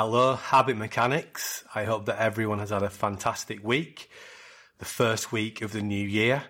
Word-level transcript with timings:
Hello, 0.00 0.36
Habit 0.36 0.76
Mechanics. 0.76 1.64
I 1.74 1.82
hope 1.82 2.06
that 2.06 2.20
everyone 2.20 2.60
has 2.60 2.70
had 2.70 2.84
a 2.84 2.88
fantastic 2.88 3.64
week, 3.64 4.08
the 4.78 4.84
first 4.84 5.32
week 5.32 5.60
of 5.60 5.72
the 5.72 5.82
new 5.82 6.06
year, 6.06 6.44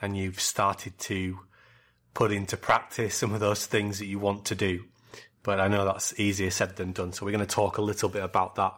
and 0.00 0.16
you've 0.16 0.40
started 0.40 0.98
to 1.00 1.40
put 2.14 2.32
into 2.32 2.56
practice 2.56 3.14
some 3.14 3.34
of 3.34 3.40
those 3.40 3.66
things 3.66 3.98
that 3.98 4.06
you 4.06 4.18
want 4.18 4.46
to 4.46 4.54
do. 4.54 4.84
But 5.42 5.60
I 5.60 5.68
know 5.68 5.84
that's 5.84 6.18
easier 6.18 6.50
said 6.50 6.76
than 6.76 6.92
done, 6.92 7.12
so 7.12 7.26
we're 7.26 7.32
going 7.32 7.46
to 7.46 7.54
talk 7.54 7.76
a 7.76 7.82
little 7.82 8.08
bit 8.08 8.24
about 8.24 8.54
that. 8.54 8.72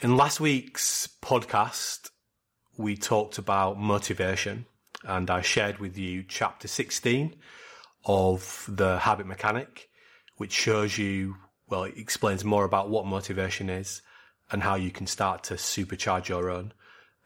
In 0.00 0.16
last 0.16 0.40
week's 0.40 1.06
podcast, 1.20 2.08
we 2.78 2.96
talked 2.96 3.36
about 3.36 3.78
motivation, 3.78 4.64
and 5.04 5.30
I 5.30 5.42
shared 5.42 5.76
with 5.76 5.98
you 5.98 6.24
chapter 6.26 6.68
16 6.68 7.36
of 8.06 8.64
the 8.66 9.00
Habit 9.00 9.26
Mechanic, 9.26 9.90
which 10.38 10.52
shows 10.54 10.96
you 10.96 11.36
well, 11.70 11.84
it 11.84 11.96
explains 11.96 12.44
more 12.44 12.64
about 12.64 12.90
what 12.90 13.06
motivation 13.06 13.70
is 13.70 14.02
and 14.50 14.62
how 14.62 14.74
you 14.74 14.90
can 14.90 15.06
start 15.06 15.44
to 15.44 15.54
supercharge 15.54 16.28
your 16.28 16.50
own. 16.50 16.72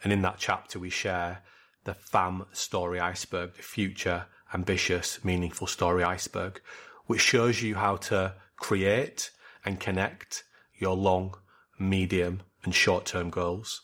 And 0.02 0.12
in 0.12 0.20
that 0.23 0.36
chapter, 0.38 0.78
we 0.78 0.91
share 0.91 1.42
the 1.84 1.95
FAM 1.95 2.45
story 2.52 3.00
iceberg, 3.00 3.55
the 3.55 3.62
future, 3.62 4.27
ambitious, 4.52 5.24
meaningful 5.24 5.66
story 5.66 6.05
iceberg, 6.05 6.60
which 7.06 7.22
shows 7.22 7.62
you 7.62 7.77
how 7.77 7.96
to 7.96 8.34
create 8.56 9.30
and 9.64 9.80
connect 9.80 10.45
your 10.74 10.95
long, 10.95 11.34
medium, 11.78 12.42
and 12.64 12.74
short 12.74 13.06
term 13.06 13.30
goals. 13.30 13.80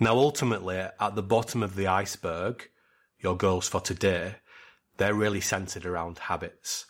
Now, 0.00 0.16
ultimately, 0.16 0.76
at 0.76 1.14
the 1.14 1.22
bottom 1.22 1.62
of 1.62 1.76
the 1.76 1.86
iceberg, 1.86 2.68
your 3.20 3.36
goals 3.36 3.68
for 3.68 3.80
today, 3.80 4.36
they're 4.96 5.14
really 5.14 5.40
centered 5.40 5.86
around 5.86 6.18
habits. 6.18 6.86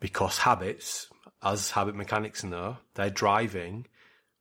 Because 0.00 0.38
habits, 0.38 1.06
as 1.42 1.70
habit 1.70 1.94
mechanics 1.94 2.44
know, 2.44 2.78
they're 2.94 3.10
driving 3.10 3.86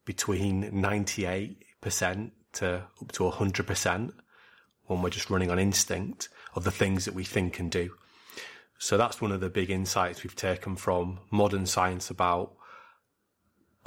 between 0.05 0.71
98% 0.71 2.31
to 2.53 2.84
up 3.02 3.11
to 3.11 3.23
100% 3.23 4.14
when 4.86 5.02
we're 5.02 5.09
just 5.09 5.30
running 5.30 5.52
on 5.52 5.59
instinct 5.59 6.30
of 6.55 6.64
the 6.64 6.72
things 6.72 7.05
that 7.05 7.14
we 7.14 7.23
think 7.23 7.59
and 7.59 7.72
do. 7.72 7.92
So 8.80 8.97
that's 8.97 9.22
one 9.22 9.31
of 9.31 9.42
the 9.42 9.50
big 9.50 9.70
insights 9.70 10.23
we've 10.23 10.36
taken 10.36 10.75
from 10.75 11.20
modern 11.31 11.66
science 11.66 12.09
about 12.09 12.53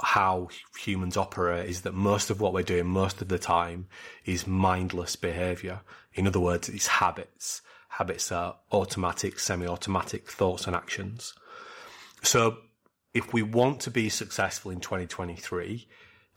how 0.01 0.49
humans 0.77 1.17
operate 1.17 1.69
is 1.69 1.81
that 1.81 1.93
most 1.93 2.29
of 2.29 2.41
what 2.41 2.53
we're 2.53 2.63
doing 2.63 2.85
most 2.85 3.21
of 3.21 3.27
the 3.27 3.39
time 3.39 3.87
is 4.25 4.47
mindless 4.47 5.15
behavior. 5.15 5.81
In 6.13 6.27
other 6.27 6.39
words, 6.39 6.69
it's 6.69 6.87
habits. 6.87 7.61
Habits 7.89 8.31
are 8.31 8.57
automatic, 8.71 9.39
semi-automatic 9.39 10.29
thoughts 10.29 10.67
and 10.67 10.75
actions. 10.75 11.33
So 12.21 12.57
if 13.13 13.33
we 13.33 13.41
want 13.41 13.79
to 13.81 13.91
be 13.91 14.09
successful 14.09 14.71
in 14.71 14.79
2023, 14.79 15.87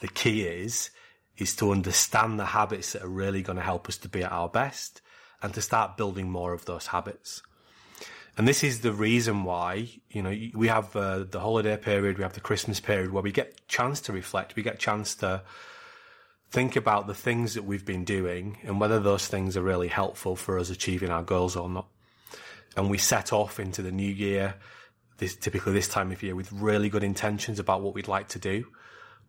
the 0.00 0.08
key 0.08 0.42
is, 0.42 0.90
is 1.38 1.56
to 1.56 1.70
understand 1.70 2.38
the 2.38 2.46
habits 2.46 2.92
that 2.92 3.02
are 3.02 3.08
really 3.08 3.42
going 3.42 3.56
to 3.56 3.62
help 3.62 3.88
us 3.88 3.96
to 3.98 4.08
be 4.08 4.22
at 4.22 4.32
our 4.32 4.48
best 4.48 5.00
and 5.42 5.54
to 5.54 5.62
start 5.62 5.96
building 5.96 6.30
more 6.30 6.52
of 6.52 6.64
those 6.64 6.88
habits. 6.88 7.42
And 8.36 8.46
this 8.46 8.62
is 8.62 8.80
the 8.80 8.92
reason 8.92 9.44
why, 9.44 9.88
you 10.10 10.22
know, 10.22 10.36
we 10.54 10.68
have 10.68 10.94
uh, 10.94 11.24
the 11.24 11.40
holiday 11.40 11.76
period, 11.78 12.18
we 12.18 12.22
have 12.22 12.34
the 12.34 12.40
Christmas 12.40 12.80
period 12.80 13.10
where 13.10 13.22
we 13.22 13.32
get 13.32 13.66
chance 13.66 14.00
to 14.02 14.12
reflect, 14.12 14.56
we 14.56 14.62
get 14.62 14.78
chance 14.78 15.14
to 15.16 15.42
think 16.50 16.76
about 16.76 17.06
the 17.06 17.14
things 17.14 17.54
that 17.54 17.64
we've 17.64 17.86
been 17.86 18.04
doing 18.04 18.58
and 18.62 18.78
whether 18.78 19.00
those 19.00 19.26
things 19.26 19.56
are 19.56 19.62
really 19.62 19.88
helpful 19.88 20.36
for 20.36 20.58
us 20.58 20.68
achieving 20.68 21.10
our 21.10 21.22
goals 21.22 21.56
or 21.56 21.68
not. 21.68 21.86
And 22.76 22.90
we 22.90 22.98
set 22.98 23.32
off 23.32 23.58
into 23.58 23.80
the 23.80 23.90
new 23.90 24.10
year 24.10 24.56
this, 25.18 25.36
typically 25.36 25.72
this 25.72 25.88
time 25.88 26.12
of 26.12 26.22
year 26.22 26.34
with 26.34 26.52
really 26.52 26.88
good 26.88 27.04
intentions 27.04 27.58
about 27.58 27.82
what 27.82 27.94
we'd 27.94 28.08
like 28.08 28.28
to 28.28 28.38
do. 28.38 28.66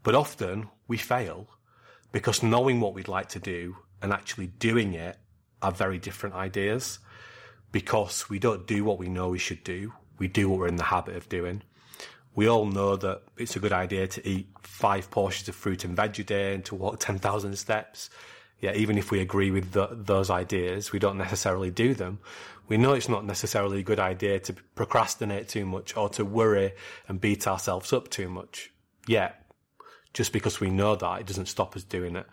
But 0.03 0.15
often 0.15 0.69
we 0.87 0.97
fail 0.97 1.47
because 2.11 2.43
knowing 2.43 2.79
what 2.79 2.93
we'd 2.93 3.07
like 3.07 3.29
to 3.29 3.39
do 3.39 3.77
and 4.01 4.13
actually 4.13 4.47
doing 4.47 4.93
it 4.93 5.17
are 5.61 5.71
very 5.71 5.97
different 5.97 6.35
ideas 6.35 6.99
because 7.71 8.29
we 8.29 8.39
don't 8.39 8.67
do 8.67 8.83
what 8.83 8.99
we 8.99 9.09
know 9.09 9.29
we 9.29 9.39
should 9.39 9.63
do. 9.63 9.93
We 10.19 10.27
do 10.27 10.49
what 10.49 10.59
we're 10.59 10.67
in 10.67 10.77
the 10.77 10.83
habit 10.83 11.15
of 11.15 11.29
doing. 11.29 11.63
We 12.35 12.47
all 12.47 12.65
know 12.65 12.95
that 12.95 13.23
it's 13.37 13.55
a 13.55 13.59
good 13.59 13.73
idea 13.73 14.07
to 14.07 14.27
eat 14.27 14.47
five 14.61 15.09
portions 15.09 15.49
of 15.49 15.55
fruit 15.55 15.83
and 15.83 15.95
veg 15.95 16.19
a 16.19 16.23
day 16.23 16.53
and 16.53 16.63
to 16.65 16.75
walk 16.75 16.99
10,000 16.99 17.55
steps 17.57 18.09
yeah, 18.59 18.73
even 18.73 18.97
if 18.97 19.11
we 19.11 19.19
agree 19.19 19.51
with 19.51 19.71
the, 19.71 19.87
those 19.91 20.29
ideas, 20.29 20.91
we 20.91 20.99
don't 20.99 21.17
necessarily 21.17 21.69
do 21.69 21.93
them. 21.93 22.19
We 22.67 22.77
know 22.77 22.93
it's 22.93 23.09
not 23.09 23.25
necessarily 23.25 23.79
a 23.79 23.83
good 23.83 23.99
idea 23.99 24.39
to 24.41 24.53
procrastinate 24.75 25.47
too 25.47 25.65
much 25.65 25.95
or 25.95 26.09
to 26.09 26.25
worry 26.25 26.73
and 27.07 27.21
beat 27.21 27.47
ourselves 27.47 27.93
up 27.93 28.09
too 28.09 28.29
much. 28.29 28.71
Yet, 29.07 29.41
just 30.13 30.33
because 30.33 30.59
we 30.59 30.69
know 30.69 30.95
that, 30.95 31.21
it 31.21 31.27
doesn't 31.27 31.45
stop 31.45 31.75
us 31.75 31.83
doing 31.83 32.15
it. 32.15 32.25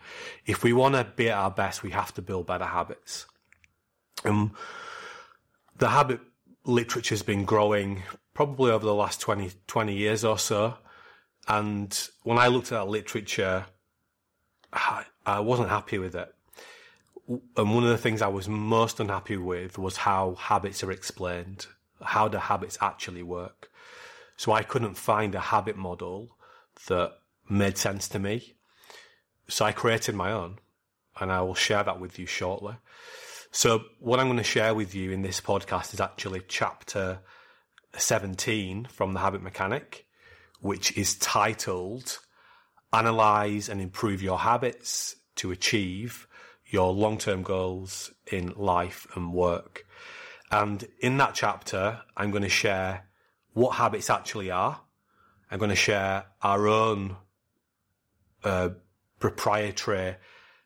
If 0.45 0.63
we 0.63 0.73
want 0.73 0.95
to 0.95 1.05
be 1.15 1.29
at 1.29 1.37
our 1.37 1.51
best, 1.51 1.83
we 1.83 1.91
have 1.91 2.13
to 2.15 2.21
build 2.21 2.47
better 2.47 2.65
habits. 2.65 3.25
Um, 4.25 4.53
the 5.77 5.89
habit 5.89 6.19
literature 6.65 7.13
has 7.13 7.23
been 7.23 7.45
growing 7.45 8.03
probably 8.33 8.71
over 8.71 8.85
the 8.85 8.93
last 8.93 9.21
20, 9.21 9.51
20 9.67 9.93
years 9.93 10.25
or 10.25 10.37
so. 10.37 10.75
And 11.47 12.09
when 12.23 12.37
I 12.37 12.47
looked 12.47 12.71
at 12.71 12.79
that 12.79 12.89
literature, 12.89 13.65
I, 14.73 15.05
I 15.25 15.39
wasn't 15.39 15.69
happy 15.69 15.97
with 15.97 16.15
it. 16.15 16.34
And 17.27 17.73
one 17.73 17.83
of 17.83 17.89
the 17.89 17.97
things 17.97 18.21
I 18.21 18.27
was 18.27 18.47
most 18.47 18.99
unhappy 18.99 19.37
with 19.37 19.77
was 19.77 19.97
how 19.97 20.35
habits 20.35 20.83
are 20.83 20.91
explained. 20.91 21.65
How 22.01 22.27
do 22.27 22.37
habits 22.37 22.77
actually 22.81 23.23
work? 23.23 23.69
So 24.37 24.51
I 24.51 24.63
couldn't 24.63 24.95
find 24.95 25.33
a 25.33 25.39
habit 25.39 25.77
model 25.77 26.35
that 26.87 27.13
made 27.49 27.77
sense 27.77 28.07
to 28.09 28.19
me. 28.19 28.53
So 29.47 29.65
I 29.65 29.71
created 29.71 30.13
my 30.15 30.31
own 30.31 30.59
and 31.19 31.31
I 31.31 31.41
will 31.41 31.55
share 31.55 31.83
that 31.83 31.99
with 31.99 32.19
you 32.19 32.25
shortly. 32.25 32.75
So 33.51 33.85
what 33.99 34.19
I'm 34.19 34.27
going 34.27 34.37
to 34.37 34.43
share 34.43 34.75
with 34.75 34.93
you 34.93 35.11
in 35.11 35.21
this 35.21 35.39
podcast 35.39 35.93
is 35.93 36.01
actually 36.01 36.41
chapter 36.47 37.19
17 37.95 38.85
from 38.91 39.13
the 39.13 39.19
habit 39.19 39.41
mechanic, 39.41 40.05
which 40.59 40.95
is 40.97 41.15
titled 41.15 42.19
analyze 42.93 43.67
and 43.67 43.81
improve 43.81 44.21
your 44.21 44.39
habits 44.39 45.15
to 45.35 45.51
achieve 45.51 46.27
your 46.75 46.91
long 46.91 47.17
term 47.17 47.41
goals 47.41 48.11
in 48.29 48.53
life 48.57 49.07
and 49.15 49.33
work. 49.33 49.85
And 50.51 50.85
in 50.99 51.17
that 51.17 51.33
chapter, 51.33 52.01
I'm 52.17 52.31
going 52.31 52.43
to 52.43 52.49
share 52.49 53.07
what 53.53 53.75
habits 53.75 54.09
actually 54.09 54.51
are. 54.51 54.81
I'm 55.49 55.57
going 55.57 55.69
to 55.69 55.75
share 55.75 56.25
our 56.41 56.67
own 56.67 57.15
uh, 58.43 58.69
proprietary 59.19 60.17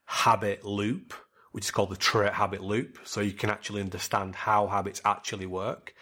habit 0.06 0.66
loop, 0.66 1.14
which 1.52 1.66
is 1.66 1.72
called 1.72 1.92
the 1.92 1.96
trait 1.96 2.34
habit 2.34 2.62
loop. 2.62 2.98
So 3.03 3.22
you 3.22 3.31
can 3.31 3.52
actually 3.52 3.81
understand 3.81 4.36
how 4.36 4.66
habits 4.66 5.02
actually 5.06 5.46
work. 5.46 5.94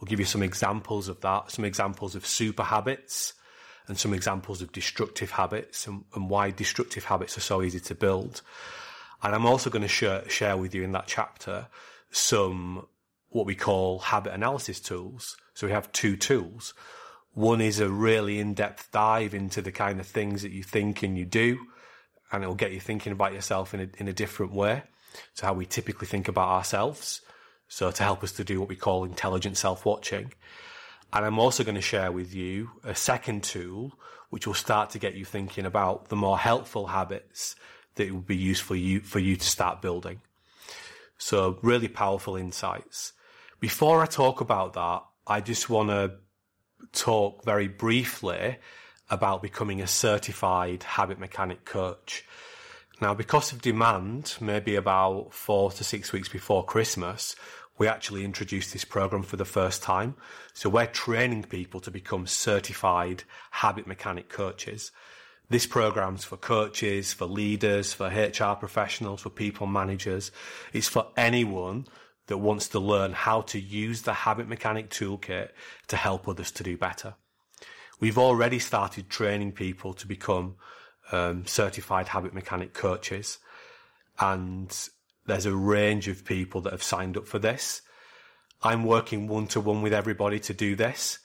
We'll 0.00 0.08
give 0.08 0.18
you 0.18 0.26
some 0.26 0.42
examples 0.42 1.06
of 1.08 1.20
that, 1.20 1.52
some 1.52 1.64
examples 1.64 2.16
of 2.16 2.26
super 2.26 2.64
habits, 2.64 3.34
and 3.86 3.96
some 3.96 4.12
examples 4.14 4.62
of 4.62 4.72
destructive 4.72 5.30
habits 5.30 5.86
and, 5.86 6.04
and 6.14 6.28
why 6.28 6.50
destructive 6.50 7.04
habits 7.04 7.36
are 7.38 7.46
so 7.52 7.62
easy 7.62 7.78
to 7.80 7.94
build. 7.94 8.42
And 9.24 9.34
I'm 9.34 9.46
also 9.46 9.70
going 9.70 9.82
to 9.82 9.88
share, 9.88 10.28
share 10.28 10.56
with 10.56 10.74
you 10.74 10.82
in 10.84 10.92
that 10.92 11.06
chapter 11.06 11.68
some 12.10 12.86
what 13.30 13.46
we 13.46 13.54
call 13.54 13.98
habit 13.98 14.34
analysis 14.34 14.78
tools. 14.78 15.36
So 15.54 15.66
we 15.66 15.72
have 15.72 15.90
two 15.92 16.16
tools. 16.16 16.74
One 17.32 17.60
is 17.60 17.80
a 17.80 17.88
really 17.88 18.38
in-depth 18.38 18.92
dive 18.92 19.34
into 19.34 19.62
the 19.62 19.72
kind 19.72 19.98
of 19.98 20.06
things 20.06 20.42
that 20.42 20.52
you 20.52 20.62
think 20.62 21.02
and 21.02 21.18
you 21.18 21.24
do, 21.24 21.58
and 22.30 22.44
it 22.44 22.46
will 22.46 22.54
get 22.54 22.72
you 22.72 22.80
thinking 22.80 23.12
about 23.12 23.32
yourself 23.32 23.74
in 23.74 23.80
a, 23.80 23.88
in 23.98 24.06
a 24.06 24.12
different 24.12 24.52
way. 24.52 24.82
So 25.32 25.46
how 25.46 25.54
we 25.54 25.66
typically 25.66 26.06
think 26.06 26.28
about 26.28 26.50
ourselves. 26.50 27.22
So 27.66 27.90
to 27.90 28.02
help 28.04 28.22
us 28.22 28.32
to 28.32 28.44
do 28.44 28.60
what 28.60 28.68
we 28.68 28.76
call 28.76 29.04
intelligent 29.04 29.56
self-watching. 29.56 30.32
And 31.12 31.24
I'm 31.24 31.38
also 31.38 31.64
going 31.64 31.76
to 31.76 31.80
share 31.80 32.12
with 32.12 32.34
you 32.34 32.70
a 32.84 32.94
second 32.94 33.42
tool, 33.42 33.98
which 34.30 34.46
will 34.46 34.54
start 34.54 34.90
to 34.90 34.98
get 34.98 35.14
you 35.14 35.24
thinking 35.24 35.64
about 35.64 36.08
the 36.08 36.16
more 36.16 36.38
helpful 36.38 36.88
habits 36.88 37.56
that 37.96 38.12
would 38.12 38.26
be 38.26 38.36
useful 38.36 38.76
you, 38.76 39.00
for 39.00 39.18
you 39.18 39.36
to 39.36 39.46
start 39.46 39.82
building. 39.82 40.20
So 41.18 41.58
really 41.62 41.88
powerful 41.88 42.36
insights. 42.36 43.12
Before 43.60 44.02
I 44.02 44.06
talk 44.06 44.40
about 44.40 44.74
that, 44.74 45.04
I 45.26 45.40
just 45.40 45.70
want 45.70 45.88
to 45.90 46.14
talk 46.92 47.44
very 47.44 47.68
briefly 47.68 48.58
about 49.10 49.42
becoming 49.42 49.80
a 49.80 49.86
certified 49.86 50.82
habit 50.82 51.18
mechanic 51.18 51.64
coach. 51.64 52.24
Now, 53.00 53.14
because 53.14 53.52
of 53.52 53.62
demand, 53.62 54.36
maybe 54.40 54.76
about 54.76 55.32
four 55.32 55.70
to 55.72 55.84
six 55.84 56.12
weeks 56.12 56.28
before 56.28 56.64
Christmas, 56.64 57.36
we 57.76 57.88
actually 57.88 58.24
introduced 58.24 58.72
this 58.72 58.84
program 58.84 59.22
for 59.22 59.36
the 59.36 59.44
first 59.44 59.82
time. 59.82 60.14
So 60.52 60.68
we're 60.68 60.86
training 60.86 61.44
people 61.44 61.80
to 61.80 61.90
become 61.90 62.26
certified 62.26 63.24
habit 63.50 63.86
mechanic 63.86 64.28
coaches. 64.28 64.92
This 65.50 65.66
program's 65.66 66.24
for 66.24 66.36
coaches, 66.36 67.12
for 67.12 67.26
leaders, 67.26 67.92
for 67.92 68.08
HR 68.08 68.54
professionals, 68.54 69.20
for 69.20 69.30
people 69.30 69.66
managers. 69.66 70.32
It's 70.72 70.88
for 70.88 71.08
anyone 71.16 71.86
that 72.26 72.38
wants 72.38 72.68
to 72.68 72.80
learn 72.80 73.12
how 73.12 73.42
to 73.42 73.60
use 73.60 74.02
the 74.02 74.14
habit 74.14 74.48
mechanic 74.48 74.88
toolkit 74.88 75.50
to 75.88 75.96
help 75.96 76.26
others 76.26 76.50
to 76.52 76.62
do 76.62 76.78
better. 76.78 77.14
We've 78.00 78.18
already 78.18 78.58
started 78.58 79.10
training 79.10 79.52
people 79.52 79.92
to 79.94 80.06
become 80.06 80.56
um, 81.12 81.46
certified 81.46 82.08
habit 82.08 82.32
mechanic 82.32 82.72
coaches, 82.72 83.38
and 84.18 84.88
there's 85.26 85.46
a 85.46 85.54
range 85.54 86.08
of 86.08 86.24
people 86.24 86.62
that 86.62 86.72
have 86.72 86.82
signed 86.82 87.16
up 87.16 87.28
for 87.28 87.38
this. 87.38 87.82
I'm 88.62 88.84
working 88.84 89.28
one 89.28 89.46
to 89.48 89.60
one 89.60 89.82
with 89.82 89.92
everybody 89.92 90.40
to 90.40 90.54
do 90.54 90.74
this. 90.74 91.18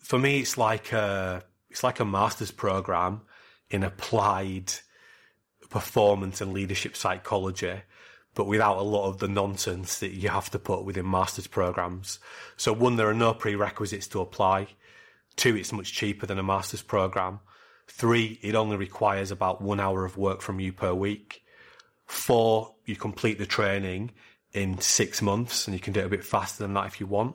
For 0.00 0.18
me, 0.18 0.40
it's 0.40 0.58
like 0.58 0.92
a 0.92 1.44
it's 1.70 1.82
like 1.82 1.98
a 1.98 2.04
master's 2.04 2.50
program 2.50 3.22
in 3.74 3.82
applied 3.82 4.72
performance 5.68 6.40
and 6.40 6.52
leadership 6.52 6.96
psychology, 6.96 7.82
but 8.34 8.46
without 8.46 8.78
a 8.78 8.82
lot 8.82 9.08
of 9.08 9.18
the 9.18 9.26
nonsense 9.26 9.98
that 9.98 10.12
you 10.12 10.28
have 10.28 10.48
to 10.48 10.58
put 10.60 10.84
within 10.84 11.10
master's 11.10 11.48
programs. 11.48 12.20
So 12.56 12.72
one, 12.72 12.94
there 12.94 13.08
are 13.08 13.14
no 13.14 13.34
prerequisites 13.34 14.06
to 14.08 14.20
apply. 14.20 14.68
Two, 15.34 15.56
it's 15.56 15.72
much 15.72 15.92
cheaper 15.92 16.26
than 16.26 16.38
a 16.38 16.44
master's 16.44 16.82
program. 16.82 17.40
Three, 17.88 18.38
it 18.40 18.54
only 18.54 18.76
requires 18.76 19.32
about 19.32 19.60
one 19.60 19.80
hour 19.80 20.04
of 20.04 20.16
work 20.16 20.40
from 20.40 20.60
you 20.60 20.72
per 20.72 20.94
week. 20.94 21.42
Four, 22.06 22.76
you 22.84 22.94
complete 22.94 23.38
the 23.38 23.46
training 23.46 24.12
in 24.52 24.80
six 24.80 25.20
months 25.20 25.66
and 25.66 25.74
you 25.74 25.80
can 25.80 25.92
do 25.92 26.00
it 26.00 26.06
a 26.06 26.10
bit 26.10 26.24
faster 26.24 26.62
than 26.62 26.74
that 26.74 26.86
if 26.86 27.00
you 27.00 27.08
want. 27.08 27.34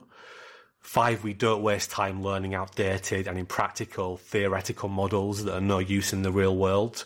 Five, 0.80 1.24
we 1.24 1.34
don't 1.34 1.62
waste 1.62 1.92
time 1.92 2.24
learning 2.24 2.56
outdated 2.56 3.28
and 3.28 3.38
impractical 3.38 4.18
theoretical 4.18 4.90
models 4.90 5.44
that 5.44 5.56
are 5.56 5.62
no 5.62 5.80
use 5.80 6.14
in 6.14 6.24
the 6.24 6.32
real 6.32 6.56
world. 6.56 7.06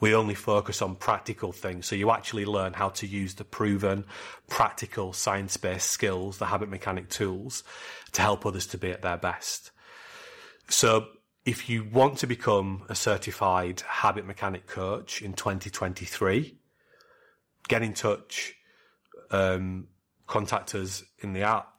We 0.00 0.14
only 0.14 0.34
focus 0.34 0.82
on 0.82 0.96
practical 0.96 1.52
things. 1.52 1.86
So 1.86 1.94
you 1.94 2.10
actually 2.10 2.44
learn 2.44 2.72
how 2.72 2.88
to 2.88 3.06
use 3.06 3.34
the 3.34 3.44
proven, 3.44 4.04
practical, 4.48 5.12
science 5.12 5.56
based 5.56 5.90
skills, 5.90 6.38
the 6.38 6.46
habit 6.46 6.68
mechanic 6.68 7.08
tools 7.08 7.62
to 8.12 8.22
help 8.22 8.44
others 8.44 8.66
to 8.68 8.78
be 8.78 8.90
at 8.90 9.02
their 9.02 9.18
best. 9.18 9.70
So 10.68 11.06
if 11.44 11.68
you 11.68 11.84
want 11.84 12.18
to 12.18 12.26
become 12.26 12.84
a 12.88 12.94
certified 12.94 13.82
habit 13.86 14.26
mechanic 14.26 14.66
coach 14.66 15.22
in 15.22 15.34
2023, 15.34 16.56
get 17.68 17.82
in 17.82 17.94
touch, 17.94 18.54
um, 19.30 19.88
contact 20.26 20.74
us 20.74 21.04
in 21.20 21.32
the 21.32 21.42
app, 21.42 21.71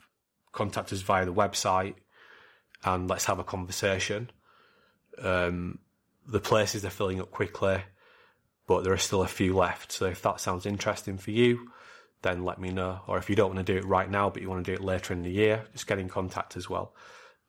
contact 0.53 0.93
us 0.93 1.01
via 1.01 1.25
the 1.25 1.33
website, 1.33 1.95
and 2.85 3.09
let's 3.09 3.25
have 3.25 3.39
a 3.39 3.43
conversation. 3.43 4.31
Um, 5.21 5.79
the 6.25 6.39
places 6.39 6.85
are 6.85 6.89
filling 6.89 7.19
up 7.19 7.31
quickly, 7.31 7.81
but 8.65 8.85
there 8.85 8.93
are 8.93 8.97
still 8.97 9.21
a 9.21 9.27
few 9.27 9.53
left. 9.55 9.91
So 9.91 10.05
if 10.05 10.21
that 10.21 10.39
sounds 10.39 10.65
interesting 10.65 11.17
for 11.17 11.31
you, 11.31 11.69
then 12.21 12.45
let 12.45 12.59
me 12.59 12.71
know. 12.71 13.01
Or 13.07 13.17
if 13.17 13.29
you 13.29 13.35
don't 13.35 13.53
want 13.53 13.65
to 13.65 13.73
do 13.73 13.77
it 13.77 13.85
right 13.85 14.09
now, 14.09 14.29
but 14.29 14.41
you 14.41 14.49
want 14.49 14.65
to 14.65 14.71
do 14.71 14.75
it 14.75 14.83
later 14.83 15.13
in 15.13 15.23
the 15.23 15.31
year, 15.31 15.65
just 15.73 15.87
get 15.87 15.99
in 15.99 16.07
contact 16.07 16.55
as 16.55 16.69
well 16.69 16.93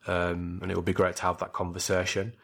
um, 0.06 0.58
and 0.62 0.70
it 0.70 0.76
would 0.76 0.84
be 0.84 0.92
great 0.92 1.16
to 1.16 1.22
have 1.22 1.38
that 1.38 1.52
conversation. 1.52 2.34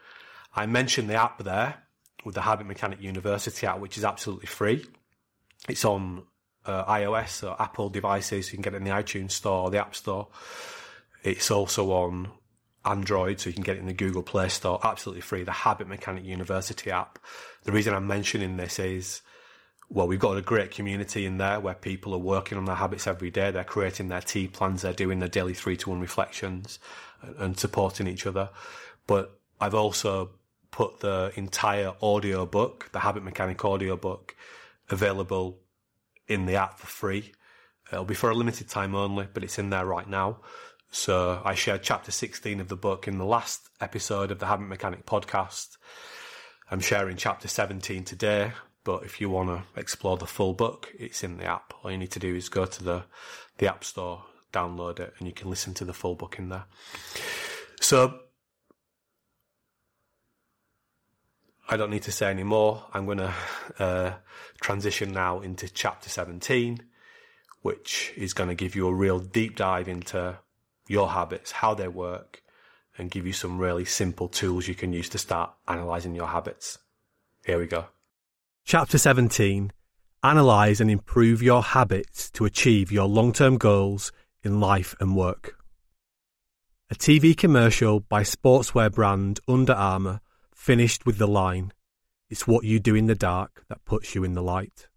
I 0.55 0.67
mentioned 0.67 1.09
the 1.09 1.15
app 1.15 1.43
there 1.43 1.83
with 2.25 2.35
the 2.35 2.43
Habit 2.43 2.67
Mechanic 2.67 3.01
University 3.01 3.67
app, 3.67 3.81
which 3.81 3.99
is 3.99 4.05
absolutely 4.05 4.47
free. 4.47 4.87
It's 5.69 5.85
on 5.85 6.25
uh, 6.67 6.85
iOS 6.85 7.49
or 7.49 7.61
Apple 7.61 7.89
devices. 7.89 8.53
You 8.53 8.57
can 8.57 8.63
get 8.63 8.75
it 8.75 8.79
in 8.79 8.85
the 8.85 8.91
iTunes 8.91 9.33
Store 9.33 9.65
or 9.65 9.71
the 9.71 9.79
App 9.79 9.95
Store. 9.95 10.29
It's 11.23 11.51
also 11.51 11.93
on 11.93 12.31
Android, 12.85 13.41
so 13.41 13.51
you 13.51 13.55
can 13.55 13.63
get 13.63 13.77
it 13.77 13.81
in 13.81 13.87
the 13.87 13.93
Google 13.93 14.23
Play 14.23 14.49
Store. 14.49 14.81
Absolutely 14.83 15.21
free. 15.21 15.43
The 15.43 15.53
Habit 15.53 15.89
Mechanic 15.89 16.25
University 16.25 16.91
app. 16.91 17.19
The 17.65 17.73
reason 17.73 17.95
I'm 17.95 18.07
mentioning 18.07 18.57
this 18.57 18.79
is 18.79 19.23
well, 19.93 20.07
we've 20.07 20.21
got 20.21 20.37
a 20.37 20.43
great 20.43 20.71
community 20.71 21.27
in 21.27 21.39
there 21.39 21.59
where 21.59 21.75
people 21.75 22.15
are 22.15 22.19
working 22.19 22.57
on 22.57 22.65
their 22.65 22.77
habits 22.77 23.09
every 23.09 23.31
day. 23.31 23.51
They're 23.51 23.65
creating 23.65 24.07
their 24.07 24.21
T 24.21 24.47
plans. 24.47 24.83
They're 24.83 24.93
doing 24.93 25.19
their 25.19 25.29
daily 25.29 25.53
three 25.53 25.77
to 25.79 25.91
one 25.91 26.01
reflections 26.01 26.79
and 27.39 27.59
supporting 27.59 28.07
each 28.07 28.25
other. 28.25 28.51
But 29.09 29.37
I've 29.61 29.75
also 29.75 30.31
put 30.71 31.01
the 31.01 31.33
entire 31.35 31.93
audio 32.01 32.47
book, 32.47 32.89
the 32.93 33.01
Habit 33.01 33.25
Mechanic 33.25 33.65
audio 33.65 33.97
book, 33.97 34.37
available 34.89 35.59
in 36.31 36.47
the 36.47 36.55
app 36.55 36.79
for 36.79 36.87
free. 36.87 37.33
It'll 37.93 38.05
be 38.05 38.15
for 38.15 38.31
a 38.31 38.35
limited 38.35 38.69
time 38.69 38.95
only, 38.95 39.27
but 39.33 39.43
it's 39.43 39.59
in 39.59 39.71
there 39.71 39.85
right 39.85 40.09
now. 40.09 40.39
So 40.93 41.43
I 41.45 41.55
shared 41.55 41.83
chapter 41.83 42.13
16 42.13 42.61
of 42.61 42.69
the 42.69 42.77
book 42.77 43.09
in 43.09 43.19
the 43.19 43.25
last 43.25 43.69
episode 43.81 44.31
of 44.31 44.39
the 44.39 44.47
Habit 44.47 44.69
Mechanic 44.69 45.07
podcast. 45.07 45.77
I'm 46.71 46.81
sharing 46.81 47.17
chapter 47.17 47.49
17 47.49 48.05
today, 48.05 48.53
but 48.85 49.03
if 49.03 49.21
you 49.21 49.29
want 49.29 49.49
to 49.49 49.81
explore 49.81 50.17
the 50.17 50.27
full 50.27 50.55
book, 50.55 50.93
it's 50.99 51.25
in 51.25 51.37
the 51.37 51.45
app. 51.45 51.75
All 51.83 51.91
you 51.91 51.99
need 51.99 52.13
to 52.13 52.21
do 52.21 52.35
is 52.35 52.49
go 52.49 52.65
to 52.65 52.85
the, 52.85 53.05
the 53.59 53.69
app 53.69 53.83
store 53.83 54.25
download 54.53 55.01
it 55.01 55.15
and 55.19 55.27
you 55.27 55.35
can 55.35 55.51
listen 55.51 55.75
to 55.75 55.85
the 55.85 55.93
full 55.93 56.15
book 56.15 56.39
in 56.39 56.49
there. 56.49 56.65
So 57.81 58.21
I 61.73 61.77
don't 61.77 61.91
need 61.91 62.03
to 62.03 62.13
say 62.13 62.29
any 62.29 62.43
more. 62.43 62.85
I'm 62.93 63.07
going 63.07 63.19
to 63.19 63.35
uh, 63.79 64.15
transition 64.61 65.13
now 65.13 65.39
into 65.39 65.69
chapter 65.69 66.09
17, 66.09 66.81
which 67.63 68.13
is 68.17 68.35
going 68.35 68.49
to 68.49 68.57
give 68.57 68.75
you 68.75 68.89
a 68.89 68.93
real 68.93 69.21
deep 69.21 69.55
dive 69.55 69.87
into 69.87 70.37
your 70.89 71.11
habits, 71.11 71.53
how 71.53 71.75
they 71.75 71.87
work, 71.87 72.43
and 72.99 73.09
give 73.09 73.25
you 73.25 73.33
some 73.33 73.57
really 73.57 73.85
simple 73.85 74.27
tools 74.27 74.67
you 74.67 74.75
can 74.75 74.93
use 74.93 75.09
to 75.11 75.19
start 75.19 75.53
analysing 75.69 76.17
your 76.17 76.27
habits. 76.27 76.79
Here 77.47 77.61
we 77.61 77.67
go. 77.67 77.87
Chapter 78.65 78.99
17 78.99 79.71
Analyse 80.25 80.81
and 80.81 80.91
improve 80.91 81.41
your 81.41 81.63
habits 81.63 82.31
to 82.33 82.45
achieve 82.45 82.91
your 82.91 83.07
long 83.07 83.33
term 83.33 83.59
goals 83.59 84.11
in 84.43 84.59
life 84.59 84.97
and 84.99 85.15
work. 85.15 85.57
A 86.91 86.97
TV 86.97 87.37
commercial 87.37 88.01
by 88.01 88.23
sportswear 88.25 88.93
brand 88.93 89.39
Under 89.47 89.73
Armour 89.73 90.21
finished 90.61 91.07
with 91.07 91.17
the 91.17 91.27
line, 91.27 91.73
It's 92.29 92.47
what 92.47 92.65
you 92.65 92.79
do 92.79 92.95
in 92.95 93.07
the 93.07 93.15
dark 93.15 93.65
that 93.71 93.83
puts 93.87 94.15
you 94.15 94.23
in 94.25 94.35
the 94.35 94.43
light. 94.43 94.89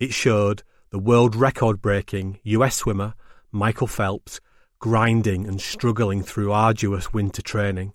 It 0.00 0.14
showed 0.14 0.62
the 0.88 0.98
world 0.98 1.36
record 1.36 1.82
breaking 1.82 2.40
US 2.44 2.76
swimmer 2.76 3.12
Michael 3.50 3.86
Phelps 3.86 4.40
grinding 4.78 5.46
and 5.46 5.60
struggling 5.60 6.22
through 6.22 6.50
arduous 6.50 7.12
winter 7.12 7.42
training. 7.42 7.92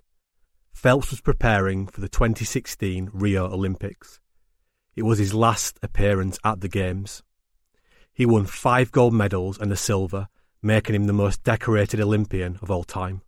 Phelps 0.71 1.09
was 1.09 1.19
preparing 1.19 1.87
for 1.87 2.01
the 2.01 2.07
2016 2.07 3.09
Rio 3.11 3.51
Olympics. 3.51 4.19
It 4.95 5.01
was 5.01 5.17
his 5.17 5.33
last 5.33 5.79
appearance 5.81 6.37
at 6.43 6.61
the 6.61 6.69
Games. 6.69 7.23
He 8.13 8.27
won 8.27 8.45
five 8.45 8.91
gold 8.91 9.15
medals 9.15 9.57
and 9.57 9.71
a 9.71 9.75
silver 9.75 10.27
making 10.61 10.93
him 10.93 11.07
the 11.07 11.13
most 11.13 11.43
decorated 11.43 11.99
Olympian 11.99 12.59
of 12.61 12.69
all 12.69 12.83
time. 12.83 13.23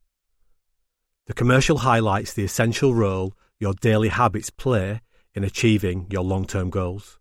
The 1.25 1.33
commercial 1.33 1.79
highlights 1.79 2.33
the 2.33 2.43
essential 2.43 2.93
role 2.93 3.33
your 3.59 3.73
daily 3.73 4.09
habits 4.09 4.49
play 4.49 5.01
in 5.33 5.43
achieving 5.43 6.07
your 6.09 6.23
long 6.23 6.45
term 6.45 6.69
goals. 6.69 7.19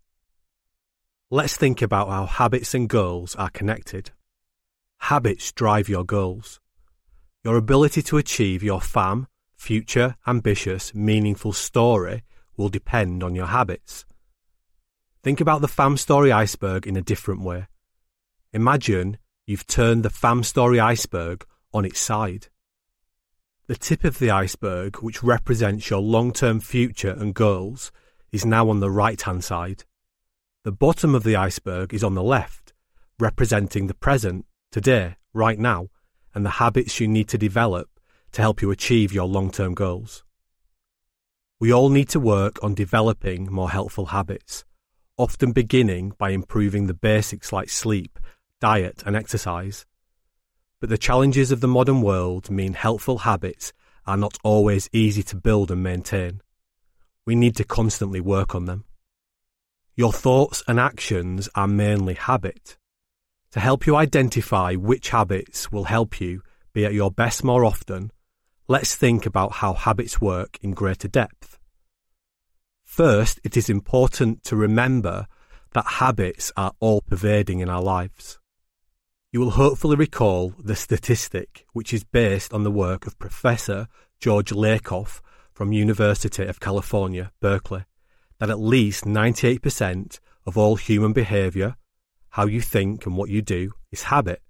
Let's 1.30 1.56
think 1.56 1.82
about 1.82 2.08
how 2.08 2.26
habits 2.26 2.74
and 2.74 2.88
goals 2.88 3.34
are 3.36 3.50
connected. 3.50 4.12
Habits 4.98 5.52
drive 5.52 5.88
your 5.88 6.04
goals. 6.04 6.60
Your 7.44 7.56
ability 7.56 8.02
to 8.02 8.16
achieve 8.16 8.62
your 8.62 8.80
FAM, 8.80 9.26
future, 9.56 10.16
ambitious, 10.26 10.94
meaningful 10.94 11.52
story 11.52 12.22
will 12.56 12.68
depend 12.68 13.22
on 13.22 13.34
your 13.34 13.46
habits. 13.46 14.04
Think 15.22 15.40
about 15.40 15.60
the 15.60 15.68
FAM 15.68 15.96
story 15.96 16.32
iceberg 16.32 16.86
in 16.86 16.96
a 16.96 17.02
different 17.02 17.42
way. 17.42 17.66
Imagine 18.52 19.18
you've 19.46 19.66
turned 19.66 20.02
the 20.02 20.10
fam 20.10 20.42
story 20.42 20.80
iceberg 20.80 21.44
on 21.72 21.84
its 21.84 22.00
side. 22.00 22.48
The 23.68 23.76
tip 23.76 24.02
of 24.04 24.18
the 24.18 24.30
iceberg, 24.30 24.96
which 24.96 25.22
represents 25.22 25.90
your 25.90 26.00
long 26.00 26.32
term 26.32 26.58
future 26.58 27.10
and 27.10 27.34
goals, 27.34 27.92
is 28.32 28.44
now 28.44 28.68
on 28.70 28.80
the 28.80 28.90
right 28.90 29.20
hand 29.20 29.44
side. 29.44 29.84
The 30.64 30.72
bottom 30.72 31.14
of 31.14 31.22
the 31.22 31.36
iceberg 31.36 31.94
is 31.94 32.02
on 32.02 32.14
the 32.14 32.22
left, 32.22 32.72
representing 33.18 33.86
the 33.86 33.94
present, 33.94 34.46
today, 34.72 35.16
right 35.32 35.58
now, 35.58 35.88
and 36.34 36.44
the 36.44 36.58
habits 36.58 36.98
you 36.98 37.06
need 37.06 37.28
to 37.28 37.38
develop 37.38 37.88
to 38.32 38.42
help 38.42 38.60
you 38.62 38.70
achieve 38.70 39.12
your 39.12 39.26
long 39.26 39.50
term 39.50 39.74
goals. 39.74 40.24
We 41.60 41.72
all 41.72 41.90
need 41.90 42.08
to 42.10 42.20
work 42.20 42.58
on 42.64 42.74
developing 42.74 43.52
more 43.52 43.70
helpful 43.70 44.06
habits, 44.06 44.64
often 45.16 45.52
beginning 45.52 46.14
by 46.16 46.30
improving 46.30 46.86
the 46.86 46.94
basics 46.94 47.52
like 47.52 47.68
sleep 47.68 48.18
diet, 48.60 49.02
and 49.06 49.16
exercise. 49.16 49.86
But 50.80 50.90
the 50.90 50.98
challenges 50.98 51.50
of 51.50 51.60
the 51.60 51.68
modern 51.68 52.02
world 52.02 52.50
mean 52.50 52.74
helpful 52.74 53.18
habits 53.18 53.72
are 54.06 54.16
not 54.16 54.38
always 54.44 54.88
easy 54.92 55.22
to 55.24 55.36
build 55.36 55.70
and 55.70 55.82
maintain. 55.82 56.40
We 57.26 57.34
need 57.34 57.56
to 57.56 57.64
constantly 57.64 58.20
work 58.20 58.54
on 58.54 58.66
them. 58.66 58.84
Your 59.96 60.12
thoughts 60.12 60.62
and 60.68 60.78
actions 60.78 61.48
are 61.56 61.66
mainly 61.66 62.14
habit. 62.14 62.78
To 63.52 63.60
help 63.60 63.86
you 63.86 63.96
identify 63.96 64.74
which 64.74 65.08
habits 65.08 65.72
will 65.72 65.84
help 65.84 66.20
you 66.20 66.42
be 66.72 66.84
at 66.84 66.94
your 66.94 67.10
best 67.10 67.42
more 67.42 67.64
often, 67.64 68.12
let's 68.68 68.94
think 68.94 69.26
about 69.26 69.54
how 69.54 69.72
habits 69.72 70.20
work 70.20 70.58
in 70.62 70.70
greater 70.70 71.08
depth. 71.08 71.58
First, 72.84 73.40
it 73.42 73.56
is 73.56 73.68
important 73.68 74.44
to 74.44 74.56
remember 74.56 75.26
that 75.72 75.86
habits 75.86 76.52
are 76.56 76.72
all 76.78 77.00
pervading 77.00 77.60
in 77.60 77.68
our 77.68 77.82
lives. 77.82 78.37
You 79.30 79.40
will 79.40 79.50
hopefully 79.50 79.94
recall 79.94 80.54
the 80.58 80.74
statistic, 80.74 81.66
which 81.74 81.92
is 81.92 82.02
based 82.02 82.54
on 82.54 82.62
the 82.62 82.70
work 82.70 83.06
of 83.06 83.18
Professor 83.18 83.86
George 84.18 84.52
Lakoff 84.52 85.20
from 85.52 85.70
University 85.70 86.46
of 86.46 86.60
California, 86.60 87.30
Berkeley, 87.38 87.84
that 88.38 88.48
at 88.48 88.58
least 88.58 89.04
98% 89.04 90.18
of 90.46 90.56
all 90.56 90.76
human 90.76 91.12
behavior, 91.12 91.76
how 92.30 92.46
you 92.46 92.62
think 92.62 93.04
and 93.04 93.18
what 93.18 93.28
you 93.28 93.42
do, 93.42 93.72
is 93.92 94.04
habit. 94.04 94.40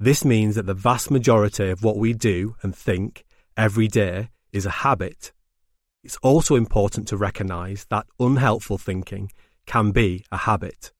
This 0.00 0.24
means 0.24 0.56
that 0.56 0.66
the 0.66 0.74
vast 0.74 1.12
majority 1.12 1.70
of 1.70 1.84
what 1.84 1.96
we 1.96 2.12
do 2.12 2.56
and 2.62 2.74
think 2.74 3.24
every 3.56 3.86
day 3.86 4.30
is 4.52 4.66
a 4.66 4.82
habit. 4.82 5.30
It's 6.02 6.16
also 6.24 6.56
important 6.56 7.06
to 7.08 7.16
recognize 7.16 7.86
that 7.90 8.06
unhelpful 8.18 8.78
thinking 8.78 9.30
can 9.64 9.92
be 9.92 10.24
a 10.32 10.38
habit. 10.38 10.92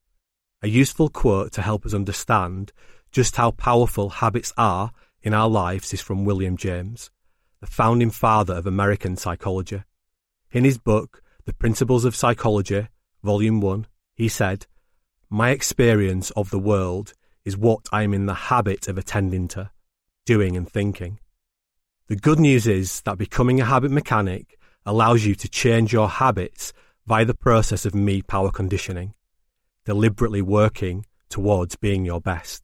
A 0.67 0.69
useful 0.69 1.09
quote 1.09 1.53
to 1.53 1.63
help 1.63 1.87
us 1.87 1.95
understand 1.95 2.73
just 3.13 3.37
how 3.37 3.53
powerful 3.53 4.11
habits 4.11 4.53
are 4.57 4.91
in 5.23 5.33
our 5.33 5.49
lives 5.49 5.95
is 5.95 6.01
from 6.01 6.25
William 6.25 6.57
James, 6.57 7.09
the 7.61 7.69
founding 7.69 8.11
father 8.11 8.55
of 8.55 8.67
American 8.67 9.17
psychology. 9.17 9.85
In 10.51 10.65
his 10.65 10.77
book, 10.77 11.23
The 11.45 11.53
Principles 11.53 12.05
of 12.05 12.17
Psychology, 12.17 12.89
Volume 13.23 13.61
1, 13.61 13.87
he 14.17 14.27
said, 14.27 14.67
My 15.31 15.51
experience 15.51 16.33
of 16.33 16.51
the 16.51 16.59
world 16.59 17.15
is 17.45 17.57
what 17.57 17.87
I 17.93 18.03
am 18.03 18.13
in 18.13 18.27
the 18.27 18.35
habit 18.51 18.89
of 18.89 18.99
attending 18.99 19.47
to, 19.55 19.71
doing 20.25 20.57
and 20.57 20.69
thinking. 20.69 21.21
The 22.09 22.17
good 22.17 22.41
news 22.41 22.67
is 22.67 23.03
that 23.03 23.19
becoming 23.19 23.61
a 23.61 23.67
habit 23.67 23.93
mechanic 23.93 24.59
allows 24.85 25.25
you 25.25 25.37
to 25.37 25.49
change 25.49 25.93
your 25.93 26.09
habits 26.09 26.73
via 27.07 27.25
the 27.25 27.35
process 27.35 27.87
of 27.87 27.95
me 27.95 28.21
power 28.21 28.51
conditioning, 28.51 29.15
deliberately 29.87 30.43
working 30.43 31.07
towards 31.31 31.77
being 31.77 32.05
your 32.05 32.21
best. 32.21 32.63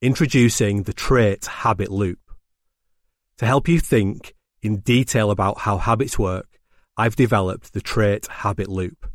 Introducing 0.00 0.84
the 0.84 0.92
trait 0.92 1.44
habit 1.44 1.90
loop. 1.90 2.20
To 3.38 3.46
help 3.46 3.68
you 3.68 3.80
think 3.80 4.34
in 4.62 4.78
detail 4.78 5.30
about 5.30 5.58
how 5.58 5.76
habits 5.76 6.18
work, 6.18 6.48
I've 6.96 7.16
developed 7.16 7.72
the 7.72 7.80
trait 7.80 8.26
habit 8.26 8.68
loop. 8.68 9.10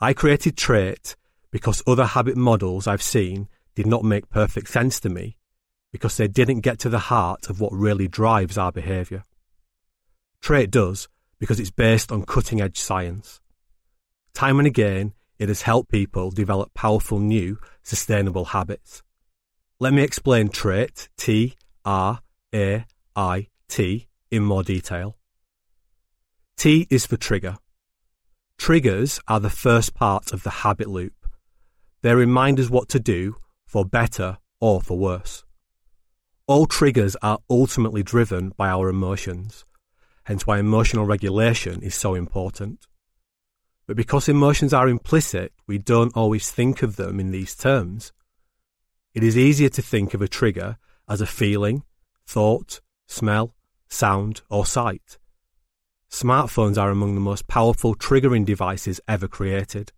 I 0.00 0.12
created 0.12 0.56
trait 0.56 1.16
because 1.50 1.82
other 1.86 2.04
habit 2.04 2.36
models 2.36 2.86
I've 2.86 3.02
seen 3.02 3.48
did 3.76 3.86
not 3.86 4.04
make 4.04 4.28
perfect 4.28 4.68
sense 4.68 4.98
to 5.00 5.08
me 5.08 5.38
because 5.92 6.16
they 6.16 6.28
didn't 6.28 6.60
get 6.60 6.80
to 6.80 6.88
the 6.88 6.98
heart 6.98 7.48
of 7.48 7.60
what 7.60 7.72
really 7.72 8.08
drives 8.08 8.58
our 8.58 8.72
behaviour. 8.72 9.22
Trait 10.42 10.70
does 10.70 11.08
because 11.38 11.60
it's 11.60 11.70
based 11.70 12.10
on 12.10 12.24
cutting 12.24 12.60
edge 12.60 12.78
science. 12.78 13.40
Time 14.34 14.58
and 14.58 14.66
again, 14.66 15.12
it 15.38 15.48
has 15.48 15.62
helped 15.62 15.90
people 15.90 16.30
develop 16.30 16.74
powerful 16.74 17.18
new, 17.18 17.58
sustainable 17.82 18.46
habits. 18.46 19.02
Let 19.78 19.92
me 19.92 20.02
explain 20.02 20.48
trait, 20.48 21.08
T 21.16 21.54
R 21.84 22.20
A 22.54 22.84
I 23.14 23.48
T, 23.68 24.08
in 24.30 24.42
more 24.42 24.62
detail. 24.62 25.16
T 26.56 26.86
is 26.88 27.04
for 27.04 27.16
trigger. 27.16 27.58
Triggers 28.56 29.20
are 29.28 29.40
the 29.40 29.50
first 29.50 29.94
part 29.94 30.32
of 30.32 30.42
the 30.42 30.50
habit 30.50 30.88
loop. 30.88 31.12
They 32.02 32.14
remind 32.14 32.58
us 32.58 32.70
what 32.70 32.88
to 32.90 33.00
do 33.00 33.36
for 33.66 33.84
better 33.84 34.38
or 34.60 34.80
for 34.80 34.96
worse. 34.96 35.44
All 36.46 36.66
triggers 36.66 37.16
are 37.22 37.40
ultimately 37.50 38.02
driven 38.02 38.50
by 38.56 38.68
our 38.68 38.88
emotions, 38.88 39.64
hence 40.24 40.46
why 40.46 40.58
emotional 40.58 41.04
regulation 41.04 41.82
is 41.82 41.94
so 41.94 42.14
important. 42.14 42.86
But 43.86 43.96
because 43.96 44.28
emotions 44.28 44.72
are 44.72 44.88
implicit, 44.88 45.52
we 45.66 45.78
don't 45.78 46.16
always 46.16 46.50
think 46.50 46.82
of 46.82 46.96
them 46.96 47.20
in 47.20 47.30
these 47.30 47.54
terms. 47.54 48.12
It 49.14 49.22
is 49.22 49.38
easier 49.38 49.68
to 49.70 49.82
think 49.82 50.12
of 50.12 50.20
a 50.20 50.28
trigger 50.28 50.78
as 51.08 51.20
a 51.20 51.26
feeling, 51.26 51.84
thought, 52.26 52.80
smell, 53.06 53.54
sound, 53.88 54.42
or 54.50 54.66
sight. 54.66 55.18
Smartphones 56.10 56.78
are 56.78 56.90
among 56.90 57.14
the 57.14 57.20
most 57.20 57.46
powerful 57.46 57.94
triggering 57.94 58.44
devices 58.44 59.00
ever 59.06 59.28
created. 59.28 59.92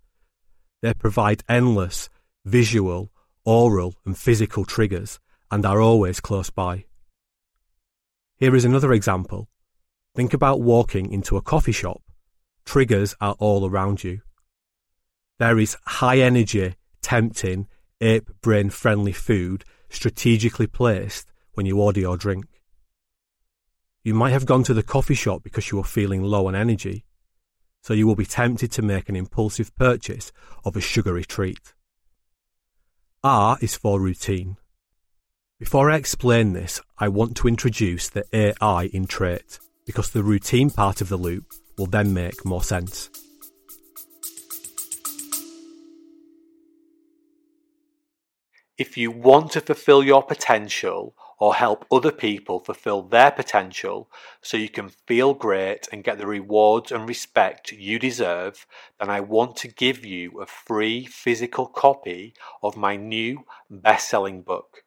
They 0.83 0.95
provide 0.95 1.43
endless 1.49 2.09
visual, 2.45 3.11
aural, 3.45 3.95
and 4.05 4.17
physical 4.17 4.65
triggers 4.65 5.19
and 5.51 5.65
are 5.65 5.81
always 5.81 6.21
close 6.21 6.51
by. 6.51 6.85
Here 8.37 8.55
is 8.55 8.65
another 8.65 8.93
example. 8.93 9.49
Think 10.15 10.33
about 10.35 10.61
walking 10.61 11.13
into 11.13 11.37
a 11.37 11.43
coffee 11.43 11.73
shop. 11.73 12.03
Triggers 12.69 13.15
are 13.19 13.35
all 13.39 13.67
around 13.67 14.05
you. 14.05 14.21
There 15.39 15.59
is 15.59 15.79
high 15.87 16.19
energy, 16.19 16.75
tempting, 17.01 17.67
ape 18.03 18.29
brain 18.43 18.69
friendly 18.69 19.13
food 19.13 19.65
strategically 19.89 20.67
placed 20.67 21.33
when 21.55 21.65
you 21.65 21.81
order 21.81 22.01
your 22.01 22.19
drink. 22.19 22.45
You 24.05 24.13
might 24.13 24.33
have 24.33 24.45
gone 24.45 24.65
to 24.65 24.75
the 24.75 24.83
coffee 24.83 25.15
shop 25.15 25.43
because 25.43 25.71
you 25.71 25.79
were 25.79 25.83
feeling 25.83 26.23
low 26.23 26.47
on 26.47 26.55
energy, 26.55 27.07
so 27.81 27.95
you 27.95 28.07
will 28.07 28.15
be 28.15 28.27
tempted 28.27 28.71
to 28.73 28.83
make 28.83 29.09
an 29.09 29.17
impulsive 29.17 29.75
purchase 29.75 30.31
of 30.63 30.77
a 30.77 30.83
sugary 30.83 31.25
treat. 31.25 31.73
R 33.25 33.57
is 33.63 33.79
for 33.79 33.99
routine. 33.99 34.59
Before 35.59 35.91
I 35.91 35.97
explain 35.97 36.53
this, 36.53 36.83
I 36.99 37.09
want 37.09 37.35
to 37.39 37.49
introduce 37.49 38.11
the 38.11 38.27
AI 38.31 38.91
in 38.93 39.07
trait 39.07 39.59
because 39.87 40.11
the 40.11 40.23
routine 40.23 40.69
part 40.69 41.01
of 41.01 41.09
the 41.09 41.17
loop 41.17 41.47
will 41.79 41.87
then 41.87 42.13
make 42.13 42.45
more 42.45 42.63
sense. 42.63 43.09
If 48.77 48.97
you 48.97 49.11
want 49.11 49.53
to 49.53 49.61
fulfill 49.61 50.05
your 50.05 50.23
potential 50.23 51.17
or 51.41 51.55
help 51.55 51.85
other 51.91 52.13
people 52.13 52.61
fulfill 52.61 53.03
their 53.03 53.31
potential 53.31 54.11
so 54.41 54.57
you 54.57 54.69
can 54.69 54.89
feel 54.89 55.35
great 55.35 55.89
and 55.93 56.05
get 56.05 56.19
the 56.19 56.27
rewards 56.27 56.93
and 56.93 57.09
respect 57.09 57.73
you 57.73 57.99
deserve, 57.99 58.67
then 58.99 59.11
I 59.11 59.21
want 59.21 59.57
to 59.59 59.69
give 59.69 60.05
you 60.05 60.41
a 60.41 60.47
free 60.47 61.07
physical 61.07 61.67
copy 61.67 62.35
of 62.63 62.77
my 62.77 62.97
new 62.97 63.45
best 63.71 64.09
selling 64.09 64.43
book 64.43 64.85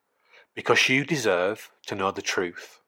because 0.55 0.89
you 0.89 1.05
deserve 1.05 1.71
to 1.87 1.95
know 1.95 2.11
the 2.11 2.21
truth. 2.21 2.80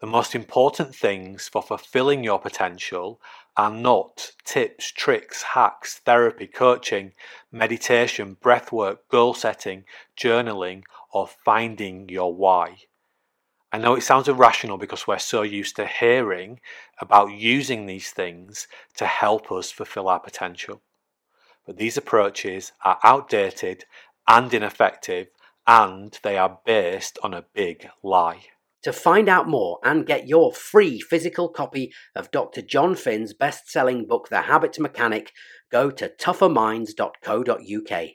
The 0.00 0.06
most 0.06 0.36
important 0.36 0.94
things 0.94 1.48
for 1.48 1.60
fulfilling 1.60 2.22
your 2.22 2.38
potential 2.38 3.20
are 3.56 3.70
not 3.70 4.30
tips, 4.44 4.92
tricks, 4.92 5.42
hacks, 5.42 5.98
therapy, 5.98 6.46
coaching, 6.46 7.14
meditation, 7.50 8.36
breathwork, 8.40 8.98
goal 9.10 9.34
setting, 9.34 9.84
journaling, 10.16 10.84
or 11.10 11.26
finding 11.26 12.08
your 12.08 12.32
why. 12.32 12.76
I 13.72 13.78
know 13.78 13.96
it 13.96 14.02
sounds 14.02 14.28
irrational 14.28 14.78
because 14.78 15.08
we're 15.08 15.18
so 15.18 15.42
used 15.42 15.74
to 15.76 15.86
hearing 15.86 16.60
about 17.00 17.32
using 17.32 17.86
these 17.86 18.10
things 18.10 18.68
to 18.98 19.04
help 19.04 19.50
us 19.50 19.72
fulfill 19.72 20.08
our 20.08 20.20
potential. 20.20 20.80
But 21.66 21.76
these 21.76 21.96
approaches 21.96 22.70
are 22.84 23.00
outdated 23.02 23.84
and 24.28 24.54
ineffective, 24.54 25.26
and 25.66 26.16
they 26.22 26.38
are 26.38 26.60
based 26.64 27.18
on 27.24 27.34
a 27.34 27.46
big 27.52 27.88
lie. 28.02 28.44
To 28.84 28.92
find 28.92 29.28
out 29.28 29.48
more 29.48 29.80
and 29.82 30.06
get 30.06 30.28
your 30.28 30.52
free 30.52 31.00
physical 31.00 31.48
copy 31.48 31.92
of 32.14 32.30
Dr. 32.30 32.62
Jon 32.62 32.94
Finn's 32.94 33.34
best 33.34 33.68
selling 33.68 34.06
book, 34.06 34.28
The 34.28 34.42
Habit 34.42 34.78
Mechanic, 34.78 35.32
go 35.70 35.90
to 35.90 36.08
tougherminds.co.uk. 36.08 38.08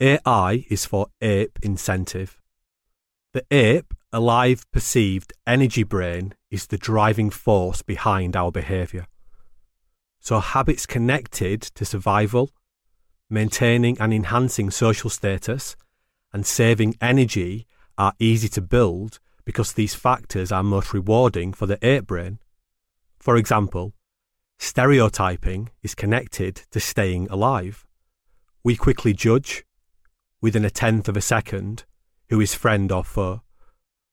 AI 0.00 0.66
is 0.68 0.84
for 0.84 1.06
ape 1.20 1.60
incentive. 1.62 2.40
The 3.34 3.44
ape, 3.52 3.94
alive 4.12 4.68
perceived 4.72 5.32
energy 5.46 5.84
brain, 5.84 6.34
is 6.50 6.66
the 6.66 6.76
driving 6.76 7.30
force 7.30 7.82
behind 7.82 8.34
our 8.34 8.50
behaviour. 8.50 9.06
So 10.18 10.40
habits 10.40 10.86
connected 10.86 11.62
to 11.62 11.84
survival, 11.84 12.50
maintaining 13.30 13.96
and 14.00 14.12
enhancing 14.12 14.70
social 14.70 15.08
status, 15.08 15.76
and 16.32 16.46
saving 16.46 16.96
energy 17.00 17.66
are 17.98 18.14
easy 18.18 18.48
to 18.48 18.60
build 18.60 19.20
because 19.44 19.72
these 19.72 19.94
factors 19.94 20.52
are 20.52 20.62
most 20.62 20.92
rewarding 20.92 21.52
for 21.52 21.66
the 21.66 21.78
ape 21.86 22.06
brain. 22.06 22.38
For 23.18 23.36
example, 23.36 23.92
stereotyping 24.58 25.70
is 25.82 25.94
connected 25.94 26.62
to 26.70 26.80
staying 26.80 27.28
alive. 27.30 27.86
We 28.64 28.76
quickly 28.76 29.12
judge, 29.12 29.64
within 30.40 30.64
a 30.64 30.70
tenth 30.70 31.08
of 31.08 31.16
a 31.16 31.20
second, 31.20 31.84
who 32.28 32.40
is 32.40 32.54
friend 32.54 32.90
or 32.90 33.04
foe. 33.04 33.42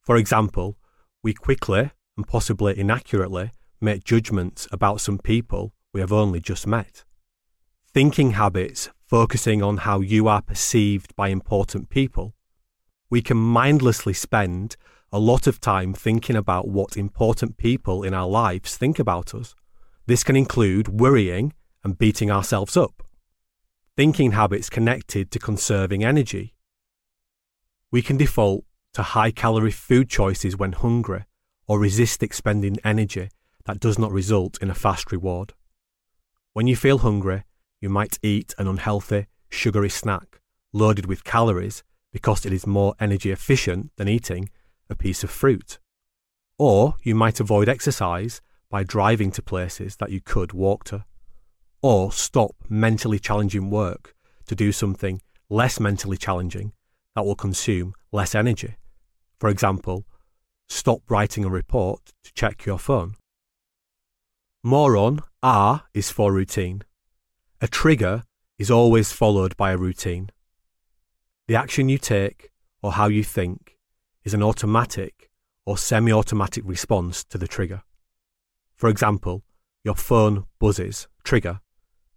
For 0.02 0.18
example, 0.18 0.78
we 1.24 1.34
quickly 1.34 1.92
and 2.18 2.28
possibly 2.28 2.78
inaccurately 2.78 3.52
make 3.80 4.04
judgments 4.04 4.68
about 4.72 5.02
some 5.02 5.20
people 5.20 5.74
we 5.94 6.02
have 6.02 6.12
only 6.12 6.40
just 6.40 6.68
met. 6.68 7.04
Thinking 7.94 8.32
habits 8.32 8.90
focusing 9.10 9.64
on 9.64 9.78
how 9.78 10.02
you 10.02 10.28
are 10.28 10.44
perceived 10.44 11.16
by 11.16 11.30
important 11.30 11.90
people, 11.90 12.36
we 13.10 13.24
can 13.24 13.38
mindlessly 13.38 14.14
spend 14.14 14.76
a 15.12 15.18
lot 15.18 15.48
of 15.48 15.60
time 15.60 15.96
thinking 15.96 16.36
about 16.36 16.68
what 16.68 16.96
important 16.96 17.58
people 17.58 18.04
in 18.04 18.14
our 18.14 18.28
lives 18.28 18.78
think 18.78 19.00
about 19.00 19.34
us. 19.34 19.56
This 20.06 20.24
can 20.24 20.36
include 20.36 21.00
worrying 21.02 21.54
and 21.84 21.98
beating 21.98 22.30
ourselves 22.30 22.78
up. 22.78 23.02
Thinking 23.98 24.34
habits 24.34 24.70
connected 24.70 25.32
to 25.32 25.40
conserving 25.40 26.04
energy. 26.04 26.54
We 27.92 28.04
can 28.04 28.18
default 28.18 28.64
to 28.94 29.02
high 29.02 29.32
calorie 29.32 29.72
food 29.72 30.08
choices 30.08 30.56
when 30.56 30.74
hungry 30.74 31.26
or 31.68 31.80
resist 31.80 32.22
expending 32.22 32.78
energy 32.84 33.30
that 33.66 33.80
does 33.80 33.98
not 33.98 34.12
result 34.12 34.60
in 34.62 34.70
a 34.70 34.76
fast 34.76 35.12
reward. 35.12 35.54
When 36.54 36.68
you 36.68 36.76
feel 36.76 37.00
hungry, 37.00 37.44
you 37.82 37.90
might 37.90 38.20
eat 38.22 38.54
an 38.58 38.68
unhealthy, 38.68 39.28
sugary 39.50 39.90
snack 39.90 40.42
loaded 40.74 41.06
with 41.06 41.24
calories 41.24 41.84
because 42.12 42.46
it 42.46 42.54
is 42.54 42.68
more 42.68 42.96
energy 43.00 43.32
efficient 43.32 43.92
than 43.98 44.08
eating 44.08 44.50
a 44.90 44.96
piece 44.96 45.24
of 45.24 45.30
fruit. 45.30 45.80
Or 46.58 46.96
you 47.04 47.16
might 47.16 47.40
avoid 47.40 47.70
exercise 47.70 48.42
by 48.70 48.84
driving 48.84 49.32
to 49.32 49.42
places 49.42 49.96
that 49.98 50.12
you 50.12 50.22
could 50.22 50.54
walk 50.54 50.84
to. 50.86 51.06
Or 51.82 52.12
stop 52.12 52.56
mentally 52.68 53.20
challenging 53.20 53.70
work 53.70 54.16
to 54.48 54.56
do 54.56 54.72
something 54.72 55.22
less 55.50 55.80
mentally 55.80 56.18
challenging 56.18 56.74
that 57.16 57.26
will 57.26 57.36
consume 57.36 57.94
less 58.12 58.36
energy. 58.36 58.76
For 59.40 59.50
example, 59.50 60.06
stop 60.68 61.02
writing 61.10 61.46
a 61.46 61.50
report 61.50 62.12
to 62.24 62.34
check 62.34 62.66
your 62.66 62.78
phone. 62.78 63.16
Moron 64.64 65.22
R 65.42 65.84
is 65.94 66.12
for 66.12 66.34
routine. 66.34 66.84
A 67.62 67.68
trigger 67.68 68.24
is 68.58 68.72
always 68.72 69.12
followed 69.12 69.58
by 69.58 69.72
a 69.72 69.78
routine. 69.78 70.30
The 71.48 71.56
action 71.56 71.90
you 71.90 71.98
take 71.98 72.52
or 72.82 72.94
how 72.94 73.08
you 73.08 73.22
think 73.22 73.78
is 74.24 74.34
an 74.34 74.42
automatic 74.42 75.30
or 75.66 75.78
semi 75.78 76.10
automatic 76.10 76.64
response 76.66 77.26
to 77.26 77.38
the 77.38 77.50
trigger. 77.50 77.82
For 78.78 78.90
example, 78.90 79.44
your 79.84 79.96
phone 79.96 80.46
buzzes, 80.58 81.10
trigger. 81.26 81.60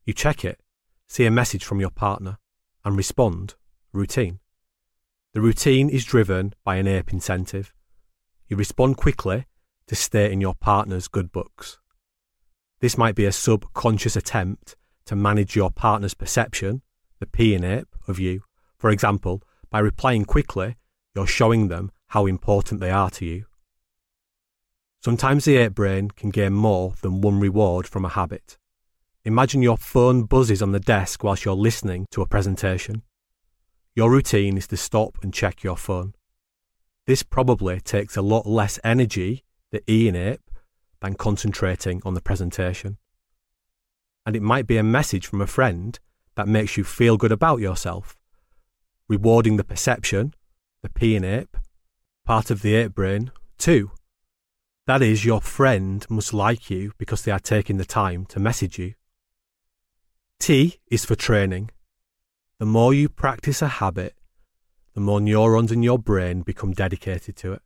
You 0.04 0.12
check 0.12 0.44
it, 0.44 0.60
see 1.08 1.26
a 1.26 1.30
message 1.30 1.64
from 1.64 1.80
your 1.80 1.90
partner, 1.90 2.38
and 2.84 2.96
respond, 2.96 3.56
routine. 3.92 4.38
The 5.32 5.40
routine 5.40 5.88
is 5.88 6.04
driven 6.04 6.54
by 6.62 6.76
an 6.76 6.86
APE 6.86 7.12
incentive. 7.12 7.74
You 8.46 8.56
respond 8.56 8.96
quickly 8.96 9.46
to 9.88 9.96
stay 9.96 10.30
in 10.30 10.40
your 10.40 10.54
partner's 10.54 11.08
good 11.08 11.32
books. 11.32 11.78
This 12.78 12.96
might 12.96 13.16
be 13.16 13.24
a 13.24 13.32
subconscious 13.32 14.14
attempt 14.14 14.76
to 15.06 15.16
manage 15.16 15.56
your 15.56 15.70
partner's 15.70 16.14
perception, 16.14 16.82
the 17.20 17.26
P 17.26 17.54
in 17.54 17.64
APE, 17.64 17.88
of 18.08 18.18
you. 18.18 18.42
For 18.78 18.90
example, 18.90 19.42
by 19.70 19.78
replying 19.78 20.24
quickly, 20.24 20.76
you're 21.14 21.26
showing 21.26 21.68
them 21.68 21.90
how 22.08 22.26
important 22.26 22.80
they 22.80 22.90
are 22.90 23.10
to 23.10 23.24
you. 23.24 23.46
Sometimes 25.02 25.44
the 25.44 25.56
ape 25.56 25.74
brain 25.74 26.10
can 26.10 26.30
gain 26.30 26.52
more 26.52 26.94
than 27.02 27.20
one 27.20 27.40
reward 27.40 27.86
from 27.86 28.04
a 28.04 28.08
habit. 28.10 28.58
Imagine 29.24 29.62
your 29.62 29.76
phone 29.76 30.24
buzzes 30.24 30.62
on 30.62 30.72
the 30.72 30.80
desk 30.80 31.24
whilst 31.24 31.44
you're 31.44 31.54
listening 31.54 32.06
to 32.10 32.22
a 32.22 32.26
presentation. 32.26 33.02
Your 33.94 34.10
routine 34.10 34.56
is 34.56 34.66
to 34.68 34.76
stop 34.76 35.18
and 35.22 35.34
check 35.34 35.62
your 35.62 35.76
phone. 35.76 36.14
This 37.06 37.22
probably 37.22 37.80
takes 37.80 38.16
a 38.16 38.22
lot 38.22 38.46
less 38.46 38.78
energy, 38.84 39.44
the 39.70 39.82
E 39.90 40.06
in 40.06 40.16
ape, 40.16 40.50
than 41.00 41.14
concentrating 41.14 42.00
on 42.04 42.14
the 42.14 42.20
presentation. 42.20 42.98
And 44.24 44.36
it 44.36 44.42
might 44.42 44.66
be 44.66 44.76
a 44.76 44.82
message 44.82 45.26
from 45.26 45.40
a 45.40 45.46
friend 45.46 45.98
that 46.36 46.48
makes 46.48 46.76
you 46.76 46.84
feel 46.84 47.16
good 47.16 47.32
about 47.32 47.60
yourself, 47.60 48.16
rewarding 49.08 49.56
the 49.56 49.64
perception, 49.64 50.34
the 50.82 50.88
P 50.88 51.16
in 51.16 51.24
ape, 51.24 51.56
part 52.24 52.50
of 52.50 52.62
the 52.62 52.74
ape 52.74 52.94
brain, 52.94 53.32
too. 53.58 53.90
That 54.86 55.02
is, 55.02 55.24
your 55.24 55.40
friend 55.40 56.04
must 56.08 56.32
like 56.32 56.70
you 56.70 56.92
because 56.98 57.22
they 57.22 57.32
are 57.32 57.38
taking 57.38 57.76
the 57.76 57.84
time 57.84 58.26
to 58.26 58.40
message 58.40 58.78
you. 58.78 58.94
T 60.40 60.80
is 60.90 61.04
for 61.04 61.14
training. 61.14 61.70
The 62.58 62.66
more 62.66 62.92
you 62.94 63.08
practice 63.08 63.62
a 63.62 63.68
habit, 63.68 64.14
the 64.94 65.00
more 65.00 65.20
neurons 65.20 65.72
in 65.72 65.82
your 65.82 65.98
brain 65.98 66.42
become 66.42 66.72
dedicated 66.72 67.36
to 67.36 67.52
it. 67.52 67.62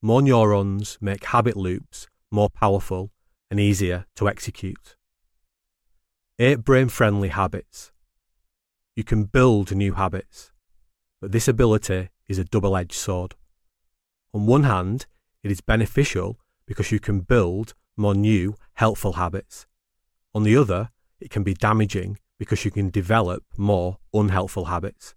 More 0.00 0.22
neurons 0.22 0.98
make 1.00 1.24
habit 1.24 1.56
loops 1.56 2.06
more 2.30 2.50
powerful 2.50 3.10
and 3.50 3.58
easier 3.58 4.06
to 4.16 4.28
execute. 4.28 4.97
Ape 6.40 6.64
brain 6.64 6.88
friendly 6.88 7.30
habits. 7.30 7.90
You 8.94 9.02
can 9.02 9.24
build 9.24 9.74
new 9.74 9.94
habits, 9.94 10.52
but 11.20 11.32
this 11.32 11.48
ability 11.48 12.10
is 12.28 12.38
a 12.38 12.44
double 12.44 12.76
edged 12.76 12.92
sword. 12.92 13.34
On 14.32 14.46
one 14.46 14.62
hand, 14.62 15.06
it 15.42 15.50
is 15.50 15.60
beneficial 15.60 16.38
because 16.64 16.92
you 16.92 17.00
can 17.00 17.22
build 17.22 17.74
more 17.96 18.14
new, 18.14 18.54
helpful 18.74 19.14
habits. 19.14 19.66
On 20.32 20.44
the 20.44 20.56
other, 20.56 20.90
it 21.18 21.30
can 21.30 21.42
be 21.42 21.54
damaging 21.54 22.18
because 22.38 22.64
you 22.64 22.70
can 22.70 22.88
develop 22.88 23.42
more 23.56 23.98
unhelpful 24.14 24.66
habits. 24.66 25.16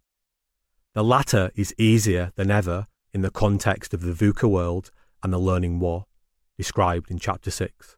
The 0.95 1.03
latter 1.03 1.51
is 1.53 1.75
easier 1.77 2.31
than 2.35 2.49
ever 2.49 2.87
in 3.13 3.21
the 3.21 3.29
context 3.29 3.93
of 3.93 4.01
the 4.01 4.13
VUCA 4.13 4.49
world 4.49 4.89
and 5.21 5.31
the 5.31 5.37
learning 5.37 5.79
war, 5.79 6.07
described 6.57 7.11
in 7.11 7.19
Chapter 7.19 7.51
6. 7.51 7.95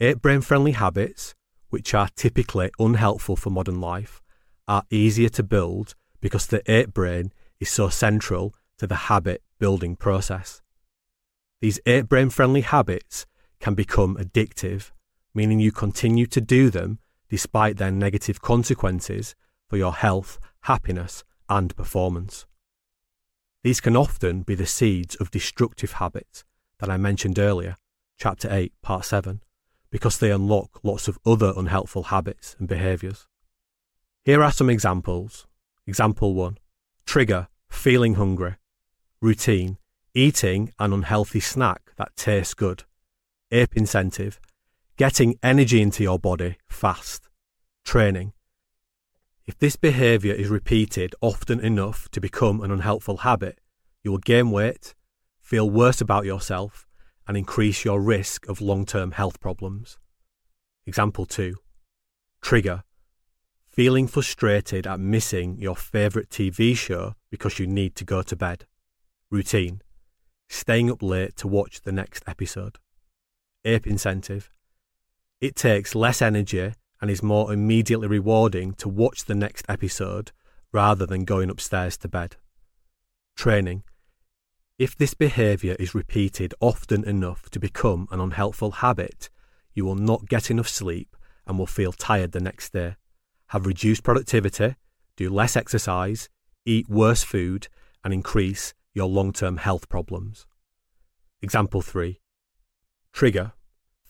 Ape 0.00 0.20
brain 0.20 0.40
friendly 0.40 0.72
habits, 0.72 1.36
which 1.70 1.94
are 1.94 2.08
typically 2.14 2.70
unhelpful 2.78 3.36
for 3.36 3.50
modern 3.50 3.80
life, 3.80 4.20
are 4.68 4.84
easier 4.90 5.28
to 5.30 5.42
build 5.42 5.94
because 6.20 6.46
the 6.46 6.62
ape 6.70 6.92
brain 6.92 7.32
is 7.58 7.70
so 7.70 7.88
central 7.88 8.54
to 8.78 8.86
the 8.86 9.08
habit 9.10 9.42
building 9.58 9.96
process. 9.96 10.62
These 11.60 11.80
ape 11.86 12.08
brain 12.08 12.30
friendly 12.30 12.60
habits 12.60 13.26
can 13.60 13.74
become 13.74 14.16
addictive, 14.16 14.90
meaning 15.34 15.60
you 15.60 15.72
continue 15.72 16.26
to 16.26 16.40
do 16.40 16.70
them 16.70 16.98
despite 17.28 17.76
their 17.76 17.90
negative 17.90 18.40
consequences 18.40 19.34
for 19.68 19.76
your 19.76 19.92
health, 19.92 20.38
happiness, 20.62 21.24
and 21.48 21.76
performance. 21.76 22.46
These 23.62 23.80
can 23.80 23.96
often 23.96 24.42
be 24.42 24.54
the 24.54 24.66
seeds 24.66 25.14
of 25.16 25.30
destructive 25.30 25.92
habits 25.92 26.44
that 26.78 26.88
I 26.88 26.96
mentioned 26.96 27.38
earlier, 27.38 27.76
Chapter 28.18 28.48
8, 28.50 28.72
Part 28.82 29.04
7, 29.04 29.42
because 29.90 30.18
they 30.18 30.30
unlock 30.30 30.80
lots 30.82 31.08
of 31.08 31.18
other 31.26 31.52
unhelpful 31.56 32.04
habits 32.04 32.56
and 32.58 32.68
behaviours. 32.68 33.26
Here 34.24 34.42
are 34.42 34.52
some 34.52 34.70
examples. 34.70 35.46
Example 35.86 36.34
1 36.34 36.58
Trigger, 37.06 37.48
feeling 37.68 38.14
hungry. 38.14 38.56
Routine, 39.20 39.78
eating 40.14 40.72
an 40.78 40.92
unhealthy 40.92 41.40
snack 41.40 41.92
that 41.96 42.14
tastes 42.16 42.54
good. 42.54 42.84
Ape 43.50 43.76
incentive, 43.76 44.40
getting 44.96 45.38
energy 45.42 45.82
into 45.82 46.02
your 46.02 46.18
body 46.18 46.56
fast. 46.68 47.28
Training. 47.84 48.32
If 49.46 49.58
this 49.58 49.74
behaviour 49.74 50.32
is 50.32 50.48
repeated 50.48 51.14
often 51.20 51.58
enough 51.58 52.08
to 52.10 52.20
become 52.20 52.60
an 52.60 52.70
unhelpful 52.70 53.18
habit, 53.18 53.58
you 54.04 54.12
will 54.12 54.18
gain 54.18 54.50
weight, 54.50 54.94
feel 55.40 55.68
worse 55.68 56.00
about 56.00 56.24
yourself, 56.24 56.86
and 57.30 57.38
increase 57.38 57.84
your 57.84 58.00
risk 58.00 58.48
of 58.48 58.60
long 58.60 58.84
term 58.84 59.12
health 59.12 59.38
problems. 59.38 59.98
Example 60.84 61.26
2 61.26 61.54
Trigger. 62.42 62.82
Feeling 63.68 64.08
frustrated 64.08 64.84
at 64.84 64.98
missing 64.98 65.56
your 65.56 65.76
favourite 65.76 66.28
TV 66.28 66.76
show 66.76 67.14
because 67.30 67.60
you 67.60 67.68
need 67.68 67.94
to 67.94 68.04
go 68.04 68.22
to 68.22 68.34
bed. 68.34 68.66
Routine. 69.30 69.80
Staying 70.48 70.90
up 70.90 71.04
late 71.04 71.36
to 71.36 71.46
watch 71.46 71.82
the 71.82 71.92
next 71.92 72.24
episode. 72.26 72.78
Ape 73.64 73.86
incentive 73.86 74.50
it 75.40 75.54
takes 75.54 75.94
less 75.94 76.20
energy 76.20 76.74
and 77.00 77.08
is 77.08 77.22
more 77.22 77.52
immediately 77.52 78.08
rewarding 78.08 78.74
to 78.74 78.88
watch 78.88 79.26
the 79.26 79.36
next 79.36 79.64
episode 79.68 80.32
rather 80.72 81.06
than 81.06 81.24
going 81.24 81.48
upstairs 81.48 81.96
to 81.98 82.08
bed. 82.08 82.34
Training. 83.36 83.84
If 84.80 84.96
this 84.96 85.12
behaviour 85.12 85.76
is 85.78 85.94
repeated 85.94 86.54
often 86.58 87.04
enough 87.04 87.50
to 87.50 87.60
become 87.60 88.08
an 88.10 88.18
unhelpful 88.18 88.70
habit, 88.70 89.28
you 89.74 89.84
will 89.84 89.94
not 89.94 90.26
get 90.26 90.50
enough 90.50 90.70
sleep 90.70 91.18
and 91.46 91.58
will 91.58 91.66
feel 91.66 91.92
tired 91.92 92.32
the 92.32 92.40
next 92.40 92.72
day, 92.72 92.96
have 93.48 93.66
reduced 93.66 94.02
productivity, 94.02 94.76
do 95.16 95.28
less 95.28 95.54
exercise, 95.54 96.30
eat 96.64 96.88
worse 96.88 97.22
food, 97.22 97.68
and 98.02 98.14
increase 98.14 98.72
your 98.94 99.06
long 99.06 99.34
term 99.34 99.58
health 99.58 99.90
problems. 99.90 100.46
Example 101.42 101.82
3 101.82 102.18
Trigger 103.12 103.52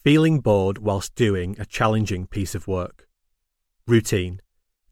Feeling 0.04 0.38
bored 0.38 0.78
whilst 0.78 1.16
doing 1.16 1.56
a 1.59 1.66
challenging 1.66 2.28
piece 2.28 2.54
of 2.54 2.68
work. 2.68 3.09
Routine. 3.88 4.40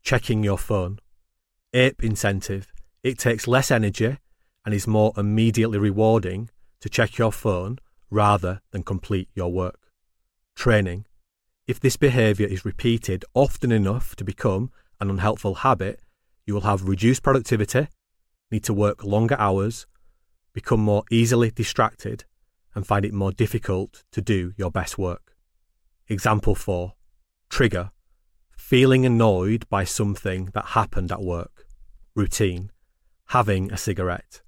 Checking 0.03 0.43
your 0.43 0.59
phone. 0.59 0.99
APE 1.73 2.03
incentive. 2.03 2.67
It 3.05 3.17
takes 3.17 3.47
less 3.47 3.71
energy 3.71 4.19
and 4.64 4.75
is 4.75 4.87
more 4.87 5.12
immediately 5.16 5.79
rewarding 5.79 6.51
to 6.81 6.88
check 6.88 7.18
your 7.18 7.33
phone 7.33 7.79
rather 8.11 8.61
than 8.71 8.83
complete 8.83 9.29
your 9.35 9.53
work. 9.53 9.90
Training. 10.55 11.07
If 11.66 11.81
this 11.81 11.97
behaviour 11.97 12.47
is 12.47 12.64
repeated 12.64 13.25
often 13.35 13.73
enough 13.73 14.16
to 14.16 14.25
become 14.25 14.71
an 15.01 15.11
unhelpful 15.11 15.57
habit, 15.57 16.01
you 16.47 16.55
will 16.55 16.62
have 16.62 16.88
reduced 16.88 17.23
productivity, 17.23 17.88
need 18.51 18.64
to 18.64 18.75
work 18.75 19.05
longer 19.05 19.37
hours, 19.38 19.87
become 20.55 20.81
more 20.81 21.05
easily 21.11 21.51
distracted, 21.51 22.25
and 22.75 22.87
find 22.87 23.05
it 23.05 23.12
more 23.12 23.33
difficult 23.33 24.05
to 24.12 24.23
do 24.23 24.53
your 24.57 24.71
best 24.71 24.99
work. 24.99 25.37
Example 26.09 26.55
4 26.55 26.94
Trigger 27.51 27.90
Feeling 28.57 29.05
annoyed 29.05 29.68
by 29.68 29.85
something 29.85 30.47
that 30.55 30.66
happened 30.68 31.12
at 31.12 31.23
work. 31.23 31.66
Routine 32.14 32.71
Having 33.29 33.73
a 33.73 33.77
cigarette. 33.77 34.40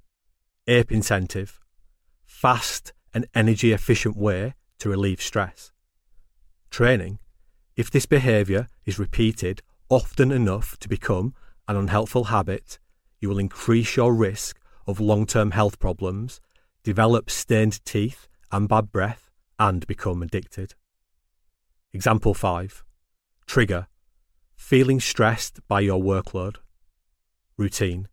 APE 0.66 0.92
incentive, 0.92 1.60
fast 2.24 2.92
and 3.14 3.26
energy 3.34 3.72
efficient 3.72 4.16
way 4.16 4.54
to 4.78 4.88
relieve 4.88 5.20
stress. 5.20 5.72
Training, 6.70 7.18
if 7.76 7.90
this 7.90 8.06
behaviour 8.06 8.68
is 8.84 8.98
repeated 8.98 9.62
often 9.88 10.30
enough 10.30 10.76
to 10.78 10.88
become 10.88 11.34
an 11.66 11.76
unhelpful 11.76 12.24
habit, 12.24 12.78
you 13.20 13.28
will 13.28 13.38
increase 13.38 13.96
your 13.96 14.14
risk 14.14 14.58
of 14.86 15.00
long 15.00 15.26
term 15.26 15.52
health 15.52 15.78
problems, 15.78 16.40
develop 16.84 17.30
stained 17.30 17.84
teeth 17.84 18.28
and 18.52 18.68
bad 18.68 18.92
breath, 18.92 19.30
and 19.58 19.86
become 19.86 20.22
addicted. 20.22 20.74
Example 21.92 22.34
5 22.34 22.84
Trigger 23.46 23.86
Feeling 24.56 25.00
stressed 25.00 25.60
by 25.68 25.80
your 25.80 26.00
workload. 26.00 26.56
Routine 27.56 28.08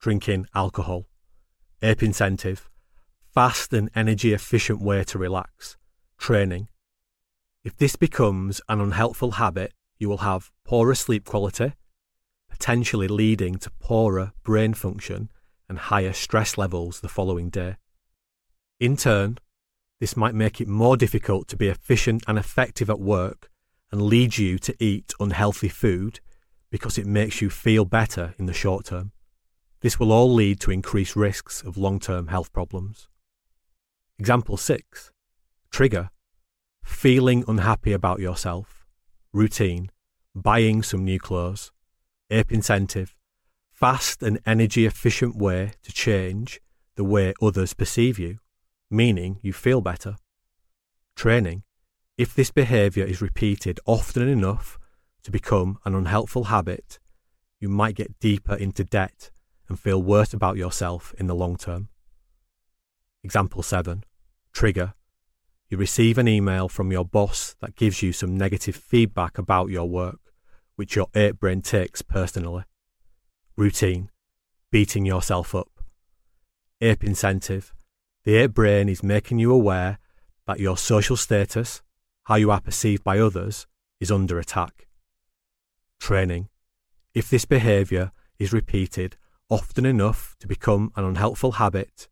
Drinking 0.00 0.46
alcohol. 0.54 1.09
APE 1.82 2.02
incentive 2.02 2.68
Fast 3.32 3.72
and 3.72 3.88
energy 3.94 4.34
efficient 4.34 4.82
way 4.82 5.02
to 5.04 5.18
relax. 5.18 5.78
Training 6.18 6.68
If 7.64 7.74
this 7.74 7.96
becomes 7.96 8.60
an 8.68 8.82
unhelpful 8.82 9.32
habit, 9.32 9.72
you 9.96 10.06
will 10.10 10.18
have 10.18 10.50
poorer 10.62 10.94
sleep 10.94 11.24
quality, 11.24 11.72
potentially 12.50 13.08
leading 13.08 13.56
to 13.56 13.70
poorer 13.80 14.32
brain 14.42 14.74
function 14.74 15.30
and 15.70 15.78
higher 15.78 16.12
stress 16.12 16.58
levels 16.58 17.00
the 17.00 17.08
following 17.08 17.48
day. 17.48 17.76
In 18.78 18.98
turn, 18.98 19.38
this 20.00 20.18
might 20.18 20.34
make 20.34 20.60
it 20.60 20.68
more 20.68 20.98
difficult 20.98 21.48
to 21.48 21.56
be 21.56 21.68
efficient 21.68 22.22
and 22.28 22.38
effective 22.38 22.90
at 22.90 23.00
work 23.00 23.48
and 23.90 24.02
lead 24.02 24.36
you 24.36 24.58
to 24.58 24.76
eat 24.78 25.14
unhealthy 25.18 25.70
food 25.70 26.20
because 26.70 26.98
it 26.98 27.06
makes 27.06 27.40
you 27.40 27.48
feel 27.48 27.86
better 27.86 28.34
in 28.38 28.44
the 28.44 28.52
short 28.52 28.84
term. 28.84 29.12
This 29.80 29.98
will 29.98 30.12
all 30.12 30.32
lead 30.32 30.60
to 30.60 30.70
increased 30.70 31.16
risks 31.16 31.62
of 31.62 31.76
long 31.76 31.98
term 31.98 32.28
health 32.28 32.52
problems. 32.52 33.08
Example 34.18 34.56
6 34.56 35.10
Trigger 35.70 36.10
Feeling 36.82 37.44
unhappy 37.48 37.92
about 37.92 38.20
yourself. 38.20 38.86
Routine 39.32 39.90
Buying 40.34 40.82
some 40.82 41.04
new 41.04 41.18
clothes. 41.18 41.72
APE 42.30 42.52
incentive 42.52 43.16
Fast 43.72 44.22
and 44.22 44.38
energy 44.44 44.84
efficient 44.84 45.36
way 45.36 45.72
to 45.82 45.92
change 45.92 46.60
the 46.96 47.04
way 47.04 47.32
others 47.40 47.72
perceive 47.72 48.18
you 48.18 48.38
meaning 48.90 49.38
you 49.40 49.52
feel 49.52 49.80
better. 49.80 50.16
Training, 51.14 51.62
if 52.18 52.34
this 52.34 52.50
behaviour 52.50 53.04
is 53.04 53.22
repeated 53.22 53.78
often 53.86 54.28
enough 54.28 54.78
to 55.22 55.30
become 55.30 55.78
an 55.84 55.94
unhelpful 55.94 56.44
habit, 56.44 56.98
you 57.60 57.68
might 57.68 57.94
get 57.94 58.18
deeper 58.18 58.54
into 58.54 58.84
debt 58.84 59.30
and 59.70 59.78
feel 59.78 60.02
worse 60.02 60.34
about 60.34 60.56
yourself 60.56 61.14
in 61.16 61.28
the 61.28 61.34
long 61.34 61.56
term. 61.56 61.88
Example 63.22 63.62
7 63.62 64.04
Trigger. 64.52 64.94
You 65.68 65.78
receive 65.78 66.18
an 66.18 66.26
email 66.26 66.68
from 66.68 66.90
your 66.90 67.04
boss 67.04 67.54
that 67.60 67.76
gives 67.76 68.02
you 68.02 68.12
some 68.12 68.36
negative 68.36 68.74
feedback 68.74 69.38
about 69.38 69.70
your 69.70 69.88
work, 69.88 70.18
which 70.74 70.96
your 70.96 71.06
ape 71.14 71.38
brain 71.38 71.62
takes 71.62 72.02
personally. 72.02 72.64
Routine. 73.56 74.10
Beating 74.72 75.06
yourself 75.06 75.54
up. 75.54 75.70
Ape 76.80 77.04
incentive. 77.04 77.72
The 78.24 78.38
ape 78.38 78.54
brain 78.54 78.88
is 78.88 79.04
making 79.04 79.38
you 79.38 79.52
aware 79.52 79.98
that 80.48 80.58
your 80.58 80.76
social 80.76 81.16
status, 81.16 81.80
how 82.24 82.34
you 82.34 82.50
are 82.50 82.60
perceived 82.60 83.04
by 83.04 83.20
others, 83.20 83.68
is 84.00 84.10
under 84.10 84.40
attack. 84.40 84.88
Training. 86.00 86.48
If 87.14 87.30
this 87.30 87.44
behaviour 87.44 88.10
is 88.40 88.52
repeated 88.52 89.16
often 89.50 89.84
enough 89.84 90.36
to 90.38 90.46
become 90.46 90.92
an 90.96 91.04
unhelpful 91.04 91.52
habit, 91.52 92.08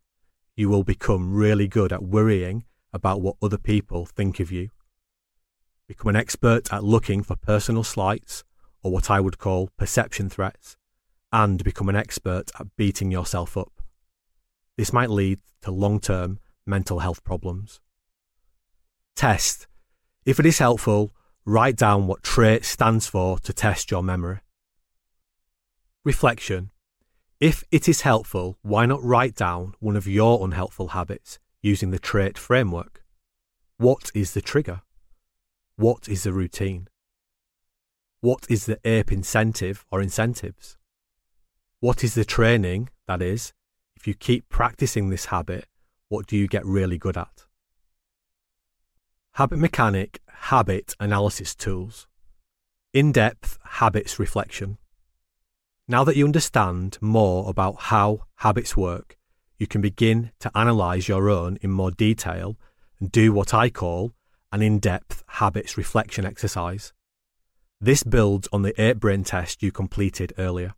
you 0.57 0.69
will 0.69 0.83
become 0.83 1.33
really 1.33 1.69
good 1.69 1.93
at 1.93 2.03
worrying 2.03 2.65
about 2.93 3.21
what 3.21 3.37
other 3.41 3.57
people 3.57 4.05
think 4.05 4.41
of 4.41 4.51
you. 4.51 4.71
Become 5.87 6.11
an 6.11 6.17
expert 6.17 6.73
at 6.73 6.83
looking 6.83 7.23
for 7.23 7.37
personal 7.37 7.85
slights, 7.85 8.43
or 8.83 8.91
what 8.91 9.11
I 9.11 9.21
would 9.21 9.39
call 9.39 9.71
perception 9.79 10.29
threats, 10.29 10.77
and 11.33 11.63
become 11.63 11.89
an 11.89 11.97
expert 11.97 12.51
at 12.59 12.77
beating 12.77 13.11
yourself 13.11 13.57
up. 13.57 13.73
This 14.77 14.93
might 14.93 15.11
lead 15.11 15.39
to 15.63 15.71
long 15.71 16.01
term 16.01 16.41
mental 16.67 16.99
health 16.99 17.23
problems. 17.23 17.81
Test. 19.15 19.67
If 20.27 20.39
it 20.39 20.47
is 20.47 20.59
helpful, 20.59 21.13
write 21.45 21.77
down 21.77 22.07
what 22.07 22.23
trait 22.23 22.65
stands 22.65 23.07
for 23.07 23.39
to 23.41 23.53
test 23.53 23.91
your 23.91 24.03
memory. 24.03 24.41
Reflection. 26.05 26.71
If 27.41 27.63
it 27.71 27.89
is 27.89 28.01
helpful, 28.01 28.59
why 28.63 28.85
not 28.85 29.03
write 29.03 29.37
down 29.37 29.75
one 29.79 29.95
of 29.95 30.09
your 30.09 30.45
unhelpful 30.45 30.89
habits 30.89 31.39
using 31.63 31.93
the 31.93 31.99
trait 32.01 32.37
framework? 32.37 33.05
What 33.77 34.11
is 34.13 34.35
the 34.35 34.41
trigger? 34.41 34.83
What 35.77 36.09
is 36.09 36.25
the 36.25 36.33
routine? 36.33 36.89
What 38.21 38.45
is 38.51 38.67
the 38.67 38.81
APE 38.85 39.13
incentive 39.13 39.85
or 39.93 40.03
incentives? 40.03 40.77
What 41.79 42.03
is 42.03 42.15
the 42.15 42.25
training, 42.25 42.89
that 43.07 43.23
is, 43.23 43.53
if 43.95 44.09
you 44.09 44.15
keep 44.15 44.49
practicing 44.49 45.09
this 45.09 45.27
habit, 45.27 45.67
what 46.09 46.27
do 46.27 46.37
you 46.37 46.49
get 46.49 46.67
really 46.67 46.99
good 46.99 47.17
at? 47.17 47.45
Habit 49.35 49.61
Mechanic 49.61 50.21
Habit 50.29 50.97
Analysis 50.99 51.55
Tools 51.55 52.09
In 52.93 53.13
depth 53.13 53.61
habits 53.63 54.19
reflection. 54.19 54.79
Now 55.89 56.05
that 56.05 56.17
you 56.17 56.27
understand 56.27 56.99
more 57.01 57.49
about 57.49 57.77
how 57.81 58.27
habits 58.37 58.77
work, 58.77 59.17
you 59.59 59.67
can 59.67 59.81
begin 59.81 60.31
to 60.41 60.51
analyze 60.55 61.09
your 61.09 61.29
own 61.31 61.59
in 61.63 61.71
more 61.71 61.91
detail 61.91 62.57
and 63.01 63.11
do 63.11 63.33
what 63.33 63.55
I 63.55 63.71
call 63.71 64.13
an 64.53 64.63
in 64.63 64.79
depth 64.79 65.25
habits 65.27 65.77
reflection 65.77 66.25
exercise. 66.25 66.93
This 67.81 68.03
builds 68.03 68.49
on 68.53 68.63
the 68.63 68.81
ape 68.81 69.01
brain 69.01 69.25
test 69.25 69.63
you 69.63 69.73
completed 69.73 70.33
earlier. 70.39 70.75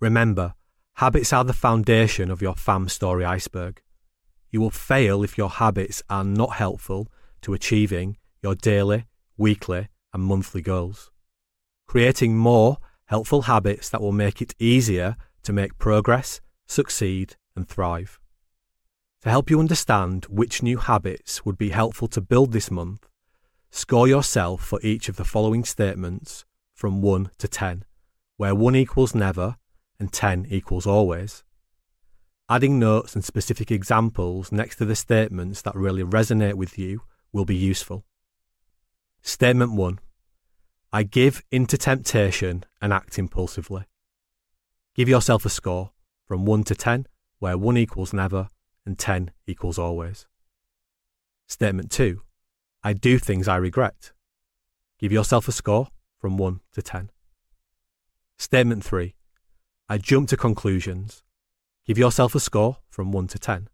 Remember, 0.00 0.54
Habits 1.00 1.30
are 1.30 1.44
the 1.44 1.52
foundation 1.52 2.30
of 2.30 2.40
your 2.40 2.54
fam 2.54 2.88
story 2.88 3.22
iceberg. 3.22 3.82
You 4.50 4.62
will 4.62 4.70
fail 4.70 5.22
if 5.22 5.36
your 5.36 5.50
habits 5.50 6.02
are 6.08 6.24
not 6.24 6.54
helpful 6.54 7.08
to 7.42 7.52
achieving 7.52 8.16
your 8.42 8.54
daily, 8.54 9.04
weekly, 9.36 9.88
and 10.14 10.22
monthly 10.22 10.62
goals. 10.62 11.10
Creating 11.86 12.38
more 12.38 12.78
helpful 13.06 13.42
habits 13.42 13.88
that 13.88 14.00
will 14.00 14.12
make 14.12 14.42
it 14.42 14.54
easier 14.58 15.16
to 15.42 15.52
make 15.52 15.78
progress, 15.78 16.40
succeed, 16.66 17.36
and 17.54 17.68
thrive. 17.68 18.18
To 19.22 19.30
help 19.30 19.50
you 19.50 19.58
understand 19.58 20.26
which 20.26 20.62
new 20.62 20.78
habits 20.78 21.44
would 21.44 21.58
be 21.58 21.70
helpful 21.70 22.08
to 22.08 22.20
build 22.20 22.52
this 22.52 22.70
month, 22.70 23.08
score 23.70 24.06
yourself 24.06 24.64
for 24.64 24.80
each 24.82 25.08
of 25.08 25.16
the 25.16 25.24
following 25.24 25.64
statements 25.64 26.44
from 26.74 27.02
1 27.02 27.30
to 27.38 27.48
10, 27.48 27.84
where 28.36 28.54
1 28.54 28.76
equals 28.76 29.14
never 29.14 29.56
and 29.98 30.12
10 30.12 30.46
equals 30.50 30.86
always. 30.86 31.42
Adding 32.48 32.78
notes 32.78 33.14
and 33.14 33.24
specific 33.24 33.72
examples 33.72 34.52
next 34.52 34.76
to 34.76 34.84
the 34.84 34.94
statements 34.94 35.62
that 35.62 35.74
really 35.74 36.04
resonate 36.04 36.54
with 36.54 36.78
you 36.78 37.02
will 37.32 37.44
be 37.44 37.56
useful. 37.56 38.04
Statement 39.22 39.72
1 39.72 39.98
I 40.92 41.02
give 41.02 41.42
into 41.50 41.76
temptation 41.76 42.64
and 42.80 42.92
act 42.92 43.18
impulsively. 43.18 43.84
Give 44.94 45.08
yourself 45.08 45.44
a 45.44 45.50
score 45.50 45.90
from 46.24 46.44
1 46.44 46.64
to 46.64 46.74
10, 46.74 47.06
where 47.38 47.58
1 47.58 47.76
equals 47.76 48.12
never 48.12 48.48
and 48.84 48.98
10 48.98 49.32
equals 49.46 49.78
always. 49.78 50.26
Statement 51.46 51.90
2 51.90 52.22
I 52.82 52.92
do 52.92 53.18
things 53.18 53.48
I 53.48 53.56
regret. 53.56 54.12
Give 54.98 55.12
yourself 55.12 55.48
a 55.48 55.52
score 55.52 55.88
from 56.18 56.36
1 56.36 56.60
to 56.72 56.82
10. 56.82 57.10
Statement 58.38 58.84
3 58.84 59.14
I 59.88 59.98
jump 59.98 60.28
to 60.30 60.36
conclusions. 60.36 61.22
Give 61.86 61.98
yourself 61.98 62.34
a 62.34 62.40
score 62.40 62.78
from 62.88 63.12
1 63.12 63.28
to 63.28 63.38
10. 63.38 63.68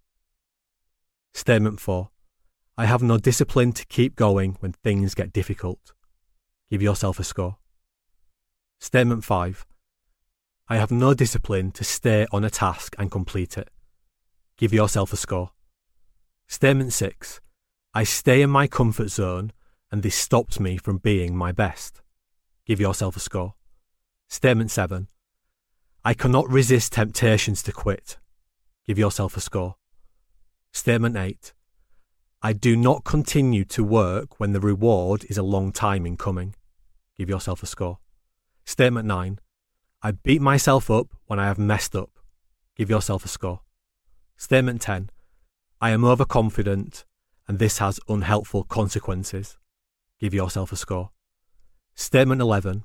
Statement 1.32 1.80
4. 1.80 2.10
I 2.76 2.84
have 2.86 3.02
no 3.02 3.16
discipline 3.16 3.72
to 3.72 3.86
keep 3.86 4.16
going 4.16 4.56
when 4.60 4.72
things 4.72 5.14
get 5.14 5.32
difficult. 5.32 5.92
Give 6.72 6.80
yourself 6.80 7.20
a 7.20 7.24
score. 7.24 7.58
Statement 8.80 9.24
5. 9.24 9.66
I 10.70 10.76
have 10.78 10.90
no 10.90 11.12
discipline 11.12 11.70
to 11.72 11.84
stay 11.84 12.26
on 12.32 12.44
a 12.44 12.48
task 12.48 12.96
and 12.98 13.10
complete 13.10 13.58
it. 13.58 13.68
Give 14.56 14.72
yourself 14.72 15.12
a 15.12 15.18
score. 15.18 15.50
Statement 16.48 16.94
6. 16.94 17.42
I 17.92 18.04
stay 18.04 18.40
in 18.40 18.48
my 18.48 18.68
comfort 18.68 19.10
zone 19.10 19.52
and 19.90 20.02
this 20.02 20.14
stops 20.14 20.58
me 20.58 20.78
from 20.78 20.96
being 20.96 21.36
my 21.36 21.52
best. 21.52 22.00
Give 22.64 22.80
yourself 22.80 23.16
a 23.18 23.20
score. 23.20 23.52
Statement 24.30 24.70
7. 24.70 25.08
I 26.06 26.14
cannot 26.14 26.48
resist 26.48 26.94
temptations 26.94 27.62
to 27.64 27.72
quit. 27.72 28.16
Give 28.86 28.98
yourself 28.98 29.36
a 29.36 29.42
score. 29.42 29.76
Statement 30.72 31.18
8. 31.18 31.52
I 32.40 32.54
do 32.54 32.76
not 32.76 33.04
continue 33.04 33.66
to 33.66 33.84
work 33.84 34.40
when 34.40 34.54
the 34.54 34.60
reward 34.60 35.26
is 35.28 35.36
a 35.36 35.42
long 35.42 35.70
time 35.70 36.06
in 36.06 36.16
coming. 36.16 36.54
Give 37.16 37.28
yourself 37.28 37.62
a 37.62 37.66
score. 37.66 37.98
Statement 38.64 39.06
9. 39.06 39.38
I 40.02 40.10
beat 40.12 40.40
myself 40.40 40.90
up 40.90 41.08
when 41.26 41.38
I 41.38 41.46
have 41.46 41.58
messed 41.58 41.94
up. 41.94 42.10
Give 42.76 42.90
yourself 42.90 43.24
a 43.24 43.28
score. 43.28 43.60
Statement 44.36 44.80
10 44.80 45.10
I 45.80 45.90
am 45.90 46.04
overconfident 46.04 47.04
and 47.46 47.58
this 47.58 47.78
has 47.78 48.00
unhelpful 48.08 48.64
consequences. 48.64 49.58
Give 50.18 50.34
yourself 50.34 50.72
a 50.72 50.76
score. 50.76 51.10
Statement 51.94 52.40
11 52.40 52.84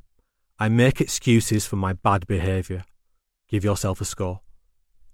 I 0.59 0.69
make 0.69 0.99
excuses 0.99 1.65
for 1.65 1.75
my 1.75 1.93
bad 1.93 2.27
behaviour. 2.27 2.83
Give 3.47 3.63
yourself 3.63 4.01
a 4.01 4.05
score. 4.05 4.41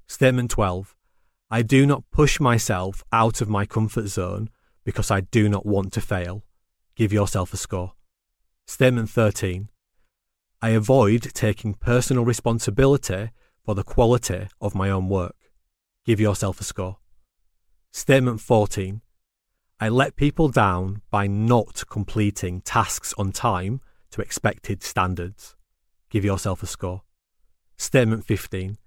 Statement 0.07 0.51
12 0.51 0.95
I 1.51 1.61
do 1.61 1.85
not 1.85 2.03
push 2.11 2.39
myself 2.39 3.03
out 3.11 3.41
of 3.41 3.47
my 3.47 3.65
comfort 3.65 4.07
zone 4.07 4.49
because 4.83 5.11
I 5.11 5.21
do 5.21 5.47
not 5.47 5.65
want 5.65 5.93
to 5.93 6.01
fail. 6.01 6.43
Give 6.95 7.13
yourself 7.13 7.53
a 7.53 7.57
score. 7.57 7.93
Statement 8.65 9.09
13 9.09 9.69
I 10.61 10.69
avoid 10.69 11.21
taking 11.33 11.73
personal 11.73 12.23
responsibility 12.23 13.31
for 13.63 13.75
the 13.75 13.83
quality 13.83 14.47
of 14.61 14.73
my 14.73 14.89
own 14.89 15.09
work. 15.09 15.35
Give 16.05 16.19
yourself 16.19 16.61
a 16.61 16.63
score. 16.63 16.97
Statement 17.91 18.39
14 18.39 19.01
I 19.79 19.89
let 19.89 20.15
people 20.15 20.47
down 20.47 21.01
by 21.11 21.27
not 21.27 21.83
completing 21.89 22.61
tasks 22.61 23.13
on 23.17 23.33
time 23.33 23.81
to 24.11 24.21
expected 24.21 24.81
standards. 24.81 25.55
Give 26.09 26.23
yourself 26.23 26.63
a 26.63 26.67
score. 26.67 27.01
Statement 27.77 28.23
15 28.25 28.77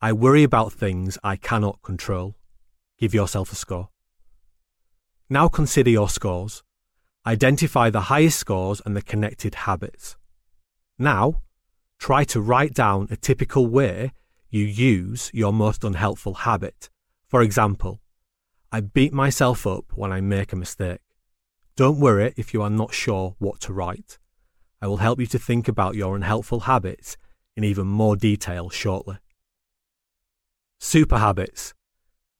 I 0.00 0.12
worry 0.12 0.44
about 0.44 0.72
things 0.72 1.18
I 1.24 1.34
cannot 1.36 1.82
control. 1.82 2.36
Give 2.96 3.12
yourself 3.12 3.50
a 3.50 3.56
score. 3.56 3.88
Now 5.28 5.48
consider 5.48 5.90
your 5.90 6.08
scores. 6.08 6.62
Identify 7.26 7.90
the 7.90 8.02
highest 8.02 8.38
scores 8.38 8.80
and 8.86 8.96
the 8.96 9.02
connected 9.02 9.54
habits. 9.54 10.16
Now, 10.98 11.42
try 11.98 12.22
to 12.24 12.40
write 12.40 12.72
down 12.72 13.08
a 13.10 13.16
typical 13.16 13.66
way 13.66 14.12
you 14.48 14.64
use 14.64 15.30
your 15.34 15.52
most 15.52 15.82
unhelpful 15.82 16.34
habit. 16.34 16.88
For 17.28 17.42
example, 17.42 18.00
I 18.70 18.80
beat 18.80 19.12
myself 19.12 19.66
up 19.66 19.86
when 19.94 20.12
I 20.12 20.20
make 20.20 20.52
a 20.52 20.56
mistake. 20.56 21.00
Don't 21.76 21.98
worry 21.98 22.32
if 22.36 22.54
you 22.54 22.62
are 22.62 22.70
not 22.70 22.94
sure 22.94 23.34
what 23.38 23.60
to 23.62 23.72
write. 23.72 24.18
I 24.80 24.86
will 24.86 24.98
help 24.98 25.18
you 25.18 25.26
to 25.26 25.38
think 25.38 25.66
about 25.66 25.96
your 25.96 26.14
unhelpful 26.14 26.60
habits 26.60 27.16
in 27.56 27.64
even 27.64 27.86
more 27.86 28.14
detail 28.16 28.70
shortly. 28.70 29.18
Super 30.78 31.18
habits. 31.18 31.74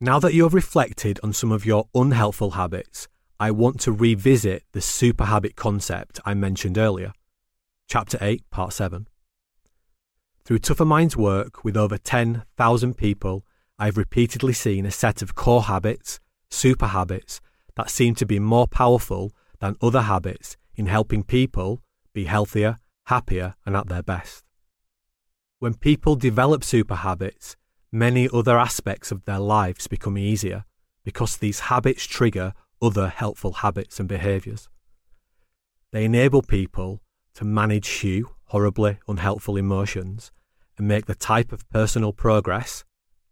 Now 0.01 0.21
that 0.21 0.35
you 0.35 0.45
have 0.45 0.55
reflected 0.55 1.19
on 1.23 1.33
some 1.33 1.51
of 1.51 1.67
your 1.67 1.89
unhelpful 1.95 2.53
habits, 2.53 3.09
I 3.39 3.51
want 3.51 3.81
to 3.81 3.93
revisit 3.93 4.65
the 4.73 4.81
super 4.81 5.27
habit 5.27 5.57
concept 5.57 6.21
I 6.25 6.33
mentioned 6.33 6.79
earlier. 6.79 7.13
Chapter 7.87 8.17
8, 8.21 8.49
Part 8.51 8.73
7. 8.73 9.09
Through 10.47 10.61
Tougher 10.61 10.87
Minds 10.87 11.19
work 11.19 11.63
with 11.63 11.77
over 11.77 11.99
10,000 11.99 12.97
people, 12.97 13.45
I've 13.79 13.99
repeatedly 13.99 14.55
seen 14.55 14.87
a 14.87 14.91
set 14.91 15.21
of 15.21 15.35
core 15.35 15.65
habits, 15.65 16.19
super 16.51 16.87
habits, 16.87 17.43
that 17.75 17.91
seem 17.91 18.15
to 18.15 18.25
be 18.25 18.39
more 18.39 18.67
powerful 18.67 19.33
than 19.61 19.77
other 19.83 20.03
habits 20.03 20.57
in 20.75 20.87
helping 20.87 21.23
people 21.23 21.83
be 22.15 22.25
healthier, 22.25 22.79
happier, 23.07 23.55
and 23.67 23.77
at 23.77 23.89
their 23.89 24.03
best. 24.03 24.45
When 25.59 25.75
people 25.75 26.17
develop 26.17 26.65
super 26.65 26.97
habits, 26.97 27.55
many 27.93 28.31
other 28.33 28.59
aspects 28.59 29.13
of 29.13 29.27
their 29.27 29.41
lives 29.41 29.89
become 29.89 30.17
easier 30.17 30.65
because 31.05 31.37
these 31.37 31.61
habits 31.61 32.05
trigger 32.05 32.55
other 32.81 33.09
helpful 33.09 33.53
habits 33.53 33.99
and 33.99 34.09
behaviours. 34.09 34.69
They 35.93 36.05
enable 36.05 36.43
people 36.43 37.03
to 37.35 37.45
manage 37.45 37.89
few 37.89 38.31
horribly 38.47 38.99
unhelpful 39.09 39.57
emotions 39.57 40.31
and 40.79 40.87
make 40.87 41.07
the 41.07 41.15
type 41.15 41.53
of 41.53 41.69
personal 41.71 42.13
progress, 42.13 42.85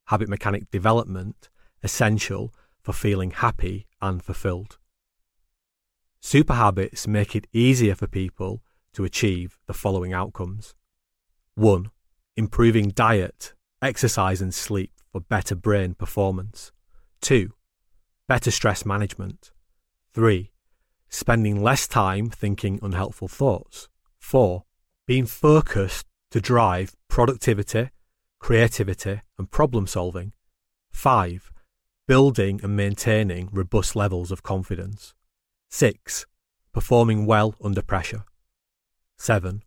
habit 0.07 0.29
mechanic 0.29 0.71
development, 0.71 1.51
essential 1.83 2.53
for 2.83 2.93
feeling 2.93 3.31
happy 3.31 3.87
and 4.01 4.23
fulfilled. 4.23 4.79
Super 6.21 6.55
habits 6.55 7.07
make 7.07 7.37
it 7.37 7.47
easier 7.53 7.95
for 7.95 8.07
people 8.07 8.63
to 8.95 9.05
achieve 9.05 9.59
the 9.67 9.75
following 9.75 10.13
outcomes 10.13 10.75
1. 11.55 11.91
Improving 12.37 12.89
diet 12.89 13.55
exercise 13.83 14.41
and 14.41 14.55
sleep 14.55 14.91
for 15.13 15.21
better 15.21 15.55
brain 15.55 15.95
performance. 15.95 16.73
2. 17.21 17.53
Better 18.27 18.51
stress 18.51 18.87
management. 18.87 19.51
3. 20.13 20.51
Spending 21.09 21.63
less 21.63 21.87
time 21.87 22.31
thinking 22.31 22.79
unhelpful 22.83 23.29
thoughts. 23.29 23.89
4. 24.19 24.65
Being 25.07 25.27
focused 25.27 26.07
to 26.31 26.41
drive 26.41 26.95
productivity, 27.09 27.91
creativity, 28.39 29.21
and 29.39 29.51
problem 29.51 29.87
solving. 29.87 30.33
5. 30.93 31.53
Building 32.07 32.61
and 32.63 32.77
maintaining 32.77 33.49
robust 33.53 33.95
levels 33.95 34.31
of 34.31 34.43
confidence. 34.43 35.15
6. 35.71 36.27
Performing 36.73 37.27
well 37.27 37.55
under 37.63 37.83
pressure. 37.83 38.25
7 39.19 39.63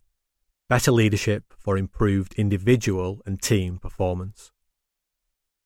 better 0.68 0.92
leadership 0.92 1.54
for 1.58 1.78
improved 1.78 2.34
individual 2.34 3.22
and 3.24 3.40
team 3.40 3.78
performance. 3.78 4.52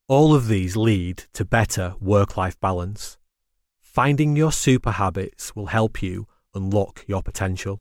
All 0.08 0.34
of 0.34 0.48
these 0.48 0.76
lead 0.76 1.24
to 1.32 1.44
better 1.44 1.94
work 2.00 2.36
life 2.36 2.58
balance. 2.60 3.18
Finding 3.80 4.34
your 4.34 4.50
super 4.50 4.90
habits 4.90 5.54
will 5.54 5.66
help 5.66 6.02
you 6.02 6.26
unlock 6.54 7.04
your 7.06 7.22
potential. 7.22 7.80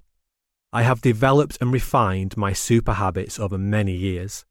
I 0.71 0.83
have 0.83 1.01
developed 1.01 1.57
and 1.59 1.73
refined 1.73 2.37
my 2.37 2.53
super 2.53 2.93
habits 2.93 3.39
over 3.39 3.57
many 3.57 3.93
years. 3.93 4.45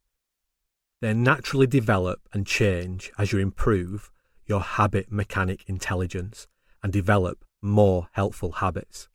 They 1.00 1.14
naturally 1.14 1.66
develop 1.66 2.20
and 2.32 2.46
change 2.46 3.12
as 3.16 3.32
you 3.32 3.38
improve 3.38 4.10
your 4.46 4.60
habit 4.60 5.10
mechanic 5.12 5.64
intelligence 5.66 6.48
and 6.82 6.92
develop 6.92 7.44
more 7.62 8.08
helpful 8.12 8.52
habits. 8.52 9.08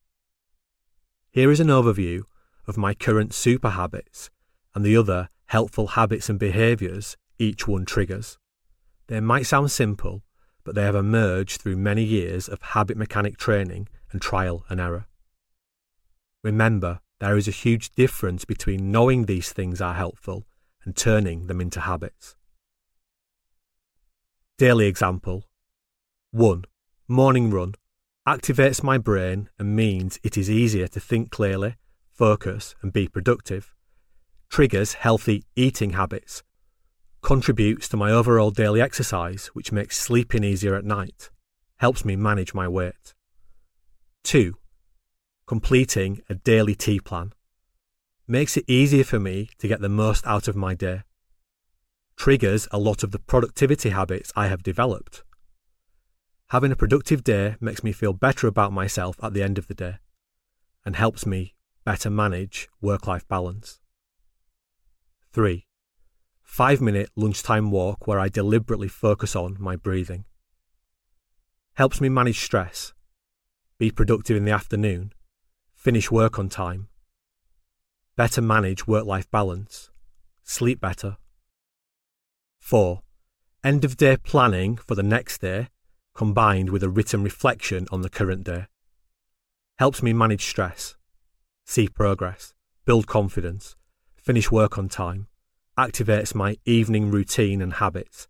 Here 1.30 1.52
is 1.52 1.60
an 1.60 1.68
overview 1.68 2.24
of 2.68 2.78
my 2.78 2.94
current 2.94 3.34
super 3.34 3.72
habits 3.72 4.30
and 4.74 4.86
the 4.86 4.96
other 4.96 5.30
helpful 5.48 5.88
habits 5.88 6.30
and 6.30 6.40
behaviours 6.40 7.18
each 7.38 7.68
one 7.68 7.86
triggers. 7.86 8.38
They 9.08 9.20
might 9.20 9.46
sound 9.46 9.72
simple, 9.72 10.24
but 10.64 10.76
they 10.76 10.84
have 10.84 10.96
emerged 10.96 11.62
through 11.62 11.78
many 11.78 12.04
years 12.04 12.48
of 12.48 12.62
habit 12.62 12.98
mechanic 12.98 13.38
training 13.38 13.88
and 14.12 14.22
trial 14.22 14.66
and 14.70 14.80
error. 14.80 15.06
Remember, 16.44 17.00
there 17.20 17.38
is 17.38 17.48
a 17.48 17.52
huge 17.52 17.92
difference 17.92 18.46
between 18.46 18.92
knowing 18.92 19.26
these 19.26 19.52
things 19.52 19.82
are 19.82 19.94
helpful 19.94 20.46
and 20.84 20.96
turning 20.96 21.48
them 21.48 21.62
into 21.62 21.82
habits. 21.82 22.36
Daily 24.58 24.88
example 24.88 25.46
1. 26.32 26.66
Morning 27.08 27.52
run 27.52 27.76
activates 28.28 28.82
my 28.82 28.98
brain 28.98 29.50
and 29.60 29.76
means 29.76 30.20
it 30.24 30.38
is 30.38 30.50
easier 30.50 30.88
to 30.88 31.00
think 31.00 31.30
clearly 31.30 31.76
focus, 32.16 32.76
and 32.82 32.94
be 32.94 33.10
productive, 33.10 33.76
triggers 34.50 34.94
healthy 34.94 35.44
eating 35.58 35.92
habits, 35.92 36.44
contributes 37.26 37.90
to 37.90 37.98
my 37.98 38.12
overall 38.12 38.52
daily 38.52 38.80
exercise, 38.80 39.48
which 39.48 39.72
makes 39.72 40.00
sleeping 40.00 40.44
easier 40.44 40.76
at 40.76 40.86
night, 40.86 41.32
helps 41.78 42.06
me 42.06 42.16
manage 42.16 42.54
my 42.54 42.68
weight. 42.68 43.16
2. 44.26 44.56
Completing 45.48 46.22
a 46.30 46.36
daily 46.36 46.76
T 46.76 47.00
plan 47.00 47.34
makes 48.28 48.56
it 48.58 48.64
easier 48.68 49.04
for 49.04 49.20
me 49.20 49.50
to 49.58 49.68
get 49.68 49.82
the 49.82 49.90
most 49.90 50.24
out 50.28 50.48
of 50.48 50.56
my 50.56 50.76
day. 50.76 51.02
Triggers 52.16 52.68
a 52.72 52.78
lot 52.78 53.02
of 53.02 53.10
the 53.10 53.18
productivity 53.18 53.90
habits 53.90 54.32
I 54.36 54.46
have 54.46 54.62
developed. 54.62 55.24
Having 56.50 56.74
a 56.74 56.76
productive 56.76 57.24
day 57.24 57.56
makes 57.60 57.84
me 57.84 57.92
feel 57.92 58.14
better 58.14 58.46
about 58.46 58.72
myself 58.72 59.16
at 59.24 59.34
the 59.34 59.42
end 59.42 59.58
of 59.58 59.66
the 59.66 59.74
day 59.74 59.96
and 60.86 60.96
helps 60.96 61.26
me 61.26 61.56
better 61.86 62.12
manage 62.12 62.70
work 62.82 63.08
life 63.08 63.28
balance. 63.28 63.80
3. 65.34 65.66
5 66.46 66.80
minute 66.80 67.10
lunchtime 67.18 67.70
walk 67.70 68.08
where 68.08 68.18
I 68.18 68.30
deliberately 68.30 68.88
focus 68.88 69.36
on 69.36 69.58
my 69.60 69.76
breathing. 69.76 70.24
Helps 71.74 72.00
me 72.00 72.08
manage 72.08 72.40
stress, 72.40 72.94
be 73.78 73.92
productive 73.92 74.38
in 74.38 74.46
the 74.46 74.52
afternoon, 74.52 75.12
finish 75.74 76.10
work 76.10 76.40
on 76.40 76.48
time, 76.48 76.88
better 78.16 78.42
manage 78.42 78.88
work 78.88 79.06
life 79.06 79.30
balance, 79.30 79.90
sleep 80.44 80.80
better. 80.80 81.18
4. 82.60 83.02
End 83.62 83.84
of 83.84 83.98
day 83.98 84.16
planning 84.16 84.78
for 84.78 84.96
the 84.96 85.04
next 85.04 85.42
day 85.42 85.68
combined 86.14 86.70
with 86.70 86.84
a 86.84 86.90
written 86.90 87.22
reflection 87.22 87.86
on 87.92 88.02
the 88.02 88.10
current 88.10 88.46
day. 88.46 88.68
Helps 89.78 90.02
me 90.02 90.14
manage 90.14 90.46
stress, 90.46 90.96
see 91.66 91.90
progress, 91.90 92.54
build 92.86 93.08
confidence, 93.08 93.76
finish 94.16 94.50
work 94.50 94.78
on 94.78 94.88
time, 94.88 95.28
activates 95.78 96.34
my 96.34 96.58
evening 96.66 97.12
routine 97.12 97.62
and 97.62 97.74
habits, 97.74 98.28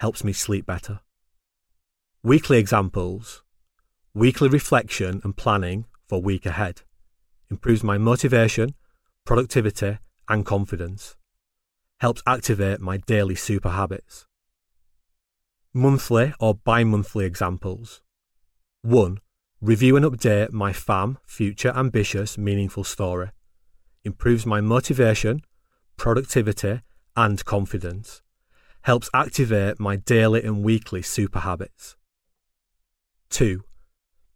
helps 0.00 0.22
me 0.22 0.32
sleep 0.32 0.66
better. 0.66 1.00
Weekly 2.22 2.58
examples, 2.58 3.42
weekly 4.14 4.48
reflection 4.48 5.20
and 5.24 5.36
planning 5.36 5.86
for 6.08 6.22
week 6.22 6.46
ahead, 6.46 6.82
improves 7.50 7.82
my 7.82 7.98
motivation, 7.98 8.74
productivity, 9.24 9.98
and 10.28 10.46
confidence, 10.46 11.16
helps 12.00 12.22
activate 12.26 12.80
my 12.80 12.96
daily 12.96 13.34
super 13.34 13.70
habits. 13.70 14.26
Monthly 15.72 16.32
or 16.38 16.54
bi 16.54 16.84
monthly 16.84 17.24
examples. 17.24 18.00
1. 18.82 19.18
Review 19.60 19.96
and 19.96 20.04
update 20.04 20.52
my 20.52 20.72
FAM, 20.72 21.18
future 21.24 21.72
ambitious, 21.74 22.38
meaningful 22.38 22.84
story. 22.84 23.30
Improves 24.04 24.46
my 24.46 24.60
motivation, 24.60 25.40
productivity, 25.96 26.80
and 27.16 27.44
confidence. 27.44 28.22
Helps 28.82 29.08
activate 29.14 29.80
my 29.80 29.96
daily 29.96 30.42
and 30.42 30.62
weekly 30.62 31.02
super 31.02 31.40
habits. 31.40 31.96
2. 33.30 33.62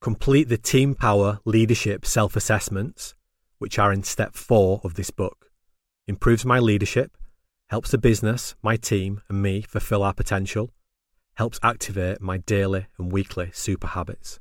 Complete 0.01 0.49
the 0.49 0.57
Team 0.57 0.95
Power 0.95 1.41
Leadership 1.45 2.07
Self 2.07 2.37
Assessments, 2.37 3.15
which 3.59 3.79
are 3.79 3.93
in 3.93 4.03
step 4.03 4.35
4 4.35 4.81
of 4.85 4.95
this 4.95 5.11
book. 5.11 5.51
Improves 6.07 6.45
my 6.45 6.59
leadership, 6.59 7.17
helps 7.69 7.91
the 7.91 7.99
business, 7.99 8.55
my 8.63 8.77
team, 8.77 9.21
and 9.29 9.43
me 9.43 9.61
fulfill 9.63 10.03
our 10.03 10.15
potential, 10.15 10.71
helps 11.35 11.61
activate 11.63 12.21
my 12.21 12.39
daily 12.39 12.87
and 12.99 13.13
weekly 13.13 13.51
super 13.53 13.89
habits. 13.89 14.41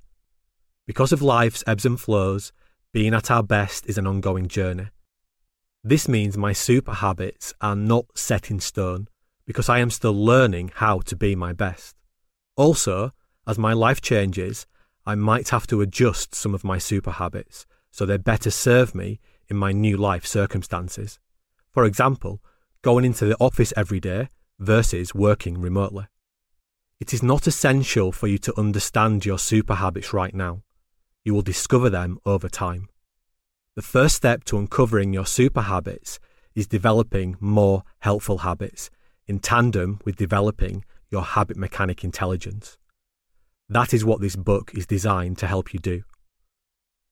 Because 0.85 1.11
of 1.11 1.21
life's 1.21 1.63
ebbs 1.67 1.85
and 1.85 1.99
flows, 1.99 2.53
being 2.93 3.13
at 3.13 3.29
our 3.29 3.43
best 3.43 3.85
is 3.87 3.97
an 3.97 4.07
ongoing 4.07 4.47
journey. 4.47 4.87
This 5.87 6.09
means 6.09 6.35
my 6.35 6.51
super 6.51 6.95
habits 6.95 7.53
are 7.61 7.73
not 7.73 8.07
set 8.13 8.51
in 8.51 8.59
stone 8.59 9.07
because 9.45 9.69
I 9.69 9.79
am 9.79 9.89
still 9.89 10.11
learning 10.13 10.71
how 10.75 10.99
to 10.99 11.15
be 11.15 11.33
my 11.33 11.53
best. 11.53 11.95
Also, 12.57 13.13
as 13.47 13.57
my 13.57 13.71
life 13.71 14.01
changes, 14.01 14.67
I 15.05 15.15
might 15.15 15.47
have 15.47 15.65
to 15.67 15.79
adjust 15.79 16.35
some 16.35 16.53
of 16.53 16.65
my 16.65 16.77
super 16.77 17.11
habits 17.11 17.65
so 17.89 18.05
they 18.05 18.17
better 18.17 18.51
serve 18.51 18.95
me 18.95 19.21
in 19.47 19.55
my 19.55 19.71
new 19.71 19.95
life 19.95 20.25
circumstances. 20.25 21.19
For 21.71 21.85
example, 21.85 22.41
going 22.81 23.05
into 23.05 23.23
the 23.23 23.37
office 23.39 23.71
every 23.77 24.01
day 24.01 24.27
versus 24.59 25.15
working 25.15 25.61
remotely. 25.61 26.07
It 26.99 27.13
is 27.13 27.23
not 27.23 27.47
essential 27.47 28.11
for 28.11 28.27
you 28.27 28.37
to 28.39 28.59
understand 28.59 29.25
your 29.25 29.39
super 29.39 29.75
habits 29.75 30.11
right 30.11 30.35
now. 30.35 30.63
You 31.23 31.33
will 31.33 31.43
discover 31.43 31.89
them 31.89 32.19
over 32.25 32.49
time. 32.49 32.89
The 33.77 33.83
first 33.83 34.15
step 34.15 34.43
to 34.45 34.57
uncovering 34.57 35.13
your 35.13 35.27
super 35.27 35.61
habits 35.61 36.17
is 36.55 36.65
developing 36.65 37.37
more 37.39 37.83
helpful 37.99 38.39
habits 38.39 38.89
in 39.27 39.37
tandem 39.37 39.99
with 40.03 40.15
developing 40.15 40.83
your 41.11 41.21
habit 41.21 41.57
mechanic 41.57 42.03
intelligence. 42.03 42.79
That 43.69 43.93
is 43.93 44.03
what 44.03 44.19
this 44.19 44.35
book 44.35 44.71
is 44.73 44.87
designed 44.87 45.37
to 45.37 45.45
help 45.45 45.75
you 45.75 45.79
do. 45.79 46.01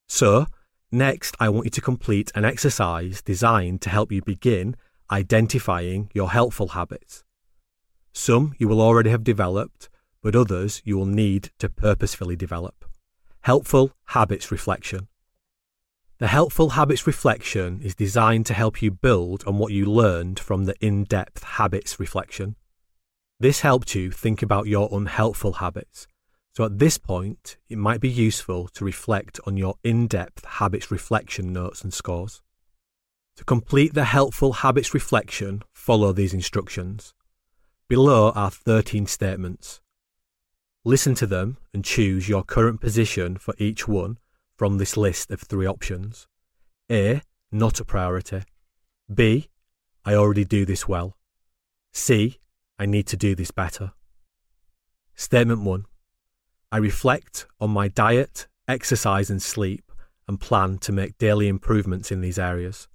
So, 0.10 0.47
next, 0.91 1.36
I 1.39 1.49
want 1.49 1.65
you 1.65 1.69
to 1.69 1.82
complete 1.82 2.32
an 2.34 2.45
exercise 2.45 3.21
designed 3.21 3.84
to 3.84 3.91
help 3.91 4.12
you 4.12 4.23
begin 4.23 4.75
identifying 5.12 6.10
your 6.15 6.32
helpful 6.32 6.69
habits. 6.69 7.23
Some 8.12 8.56
you 8.58 8.67
will 8.67 8.82
already 8.82 9.12
have 9.12 9.23
developed, 9.23 9.88
but 10.23 10.36
others 10.36 10.82
you 10.84 10.97
will 10.97 11.06
need 11.06 11.51
to 11.60 11.69
purposefully 11.69 12.36
develop. 12.36 12.86
Helpful 13.41 13.91
Habits 14.06 14.51
Reflection 14.51 15.10
The 16.17 16.28
Helpful 16.28 16.69
Habits 16.69 17.06
Reflection 17.06 17.82
is 17.82 17.93
designed 17.93 18.45
to 18.45 18.54
help 18.54 18.82
you 18.82 18.89
build 18.89 19.43
on 19.45 19.58
what 19.58 19.73
you 19.73 19.84
learned 19.84 20.39
from 20.39 20.63
the 20.63 20.75
in 20.80 21.04
depth 21.04 21.43
habits 21.43 21.99
reflection. 21.99 22.56
This 23.38 23.60
helped 23.60 23.95
you 23.95 24.12
think 24.12 24.41
about 24.41 24.65
your 24.67 24.88
unhelpful 24.93 25.54
habits. 25.54 26.08
So 26.56 26.63
at 26.63 26.80
this 26.80 26.97
point, 26.97 27.58
it 27.67 27.78
might 27.78 27.99
be 27.99 28.08
useful 28.08 28.69
to 28.69 28.86
reflect 28.86 29.41
on 29.45 29.58
your 29.58 29.75
in 29.84 30.08
depth 30.08 30.45
habits 30.45 30.89
reflection 30.89 31.51
notes 31.51 31.82
and 31.82 31.93
scores. 31.93 32.41
To 33.36 33.43
complete 33.43 33.93
the 33.93 34.06
helpful 34.06 34.54
habits 34.54 34.93
reflection, 34.93 35.63
follow 35.73 36.13
these 36.13 36.34
instructions. 36.34 37.13
Below 37.89 38.32
are 38.32 38.51
13 38.51 39.06
statements. 39.08 39.82
Listen 40.86 41.13
to 41.15 41.28
them 41.28 41.58
and 41.73 41.84
choose 41.84 42.30
your 42.30 42.45
current 42.45 42.80
position 42.80 43.36
for 43.36 43.54
each 43.58 43.86
one 43.86 44.17
from 44.55 44.77
this 44.77 44.95
list 44.95 45.31
of 45.31 45.41
three 45.41 45.67
options. 45.67 46.27
A. 46.91 47.21
Not 47.51 47.79
a 47.79 47.85
priority. 47.85 48.41
B. 49.13 49.49
I 50.03 50.13
already 50.15 50.45
do 50.45 50.65
this 50.65 50.87
well. 50.87 51.17
C. 51.91 52.39
I 52.77 52.85
need 52.85 53.07
to 53.07 53.17
do 53.17 53.35
this 53.35 53.51
better. 53.51 53.93
Statement 55.15 55.61
1. 55.61 55.85
I 56.71 56.77
reflect 56.77 57.47
on 57.59 57.71
my 57.71 57.87
diet, 57.87 58.47
exercise, 58.67 59.29
and 59.29 59.41
sleep 59.41 59.91
and 60.27 60.39
plan 60.39 60.77
to 60.79 60.91
make 60.91 61.17
daily 61.17 61.47
improvements 61.47 62.11
in 62.11 62.21
these 62.21 62.39
areas. 62.39 62.87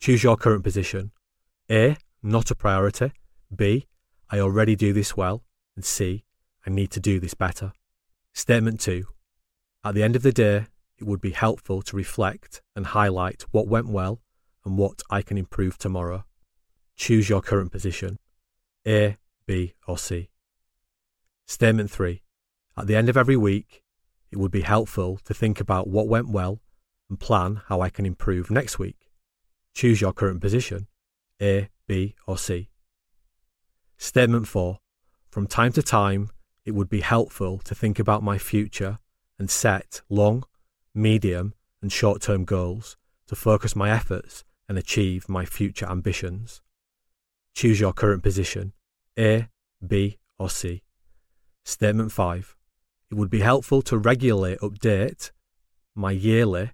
Choose 0.00 0.22
your 0.22 0.36
current 0.36 0.62
position. 0.62 1.12
A. 1.70 1.96
Not 2.22 2.50
a 2.50 2.54
priority. 2.54 3.12
B. 3.54 3.86
I 4.30 4.38
already 4.38 4.76
do 4.76 4.92
this 4.92 5.16
well. 5.16 5.42
And 5.74 5.84
C. 5.84 6.24
I 6.66 6.70
need 6.70 6.90
to 6.92 7.00
do 7.00 7.18
this 7.18 7.34
better. 7.34 7.72
Statement 8.32 8.80
2. 8.80 9.04
At 9.84 9.94
the 9.94 10.02
end 10.02 10.14
of 10.14 10.22
the 10.22 10.32
day, 10.32 10.66
it 11.02 11.06
would 11.08 11.20
be 11.20 11.32
helpful 11.32 11.82
to 11.82 11.96
reflect 11.96 12.62
and 12.76 12.86
highlight 12.86 13.44
what 13.50 13.66
went 13.66 13.88
well 13.88 14.20
and 14.64 14.78
what 14.78 15.02
I 15.10 15.20
can 15.20 15.36
improve 15.36 15.76
tomorrow. 15.76 16.24
Choose 16.94 17.28
your 17.28 17.42
current 17.42 17.72
position 17.72 18.20
A, 18.86 19.16
B, 19.44 19.74
or 19.88 19.98
C. 19.98 20.30
Statement 21.44 21.90
3. 21.90 22.22
At 22.78 22.86
the 22.86 22.94
end 22.94 23.08
of 23.08 23.16
every 23.16 23.36
week, 23.36 23.82
it 24.30 24.38
would 24.38 24.52
be 24.52 24.60
helpful 24.60 25.18
to 25.24 25.34
think 25.34 25.58
about 25.58 25.88
what 25.88 26.06
went 26.06 26.28
well 26.28 26.60
and 27.10 27.18
plan 27.18 27.62
how 27.66 27.80
I 27.80 27.90
can 27.90 28.06
improve 28.06 28.48
next 28.48 28.78
week. 28.78 29.10
Choose 29.74 30.00
your 30.00 30.12
current 30.12 30.40
position 30.40 30.86
A, 31.42 31.68
B, 31.88 32.14
or 32.28 32.38
C. 32.38 32.70
Statement 33.98 34.46
4. 34.46 34.78
From 35.30 35.48
time 35.48 35.72
to 35.72 35.82
time, 35.82 36.30
it 36.64 36.76
would 36.76 36.88
be 36.88 37.00
helpful 37.00 37.58
to 37.58 37.74
think 37.74 37.98
about 37.98 38.22
my 38.22 38.38
future 38.38 39.00
and 39.36 39.50
set 39.50 40.02
long, 40.08 40.44
medium, 40.94 41.54
and 41.80 41.92
short 41.92 42.22
term 42.22 42.44
goals 42.44 42.96
to 43.26 43.34
focus 43.34 43.74
my 43.74 43.90
efforts 43.90 44.44
and 44.68 44.78
achieve 44.78 45.28
my 45.28 45.44
future 45.44 45.86
ambitions. 45.86 46.62
Choose 47.54 47.80
your 47.80 47.92
current 47.92 48.22
position 48.22 48.72
A, 49.18 49.48
B, 49.86 50.18
or 50.38 50.48
C. 50.48 50.82
Statement 51.64 52.12
5. 52.12 52.56
It 53.10 53.14
would 53.14 53.30
be 53.30 53.40
helpful 53.40 53.82
to 53.82 53.98
regularly 53.98 54.56
update 54.56 55.30
my 55.94 56.12
yearly 56.12 56.70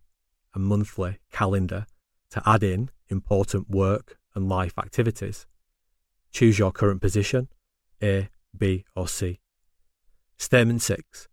and 0.55 0.65
monthly 0.65 1.19
calendar 1.33 1.87
to 2.31 2.43
add 2.47 2.63
in 2.63 2.91
important 3.09 3.69
work 3.69 4.19
and 4.35 4.49
life 4.49 4.79
activities. 4.79 5.47
Choose 6.31 6.59
your 6.59 6.71
current 6.71 7.01
position 7.01 7.49
A, 8.03 8.29
B, 8.57 8.85
or 8.95 9.09
C. 9.09 9.41
Statement 10.37 10.83
6. 10.83 11.29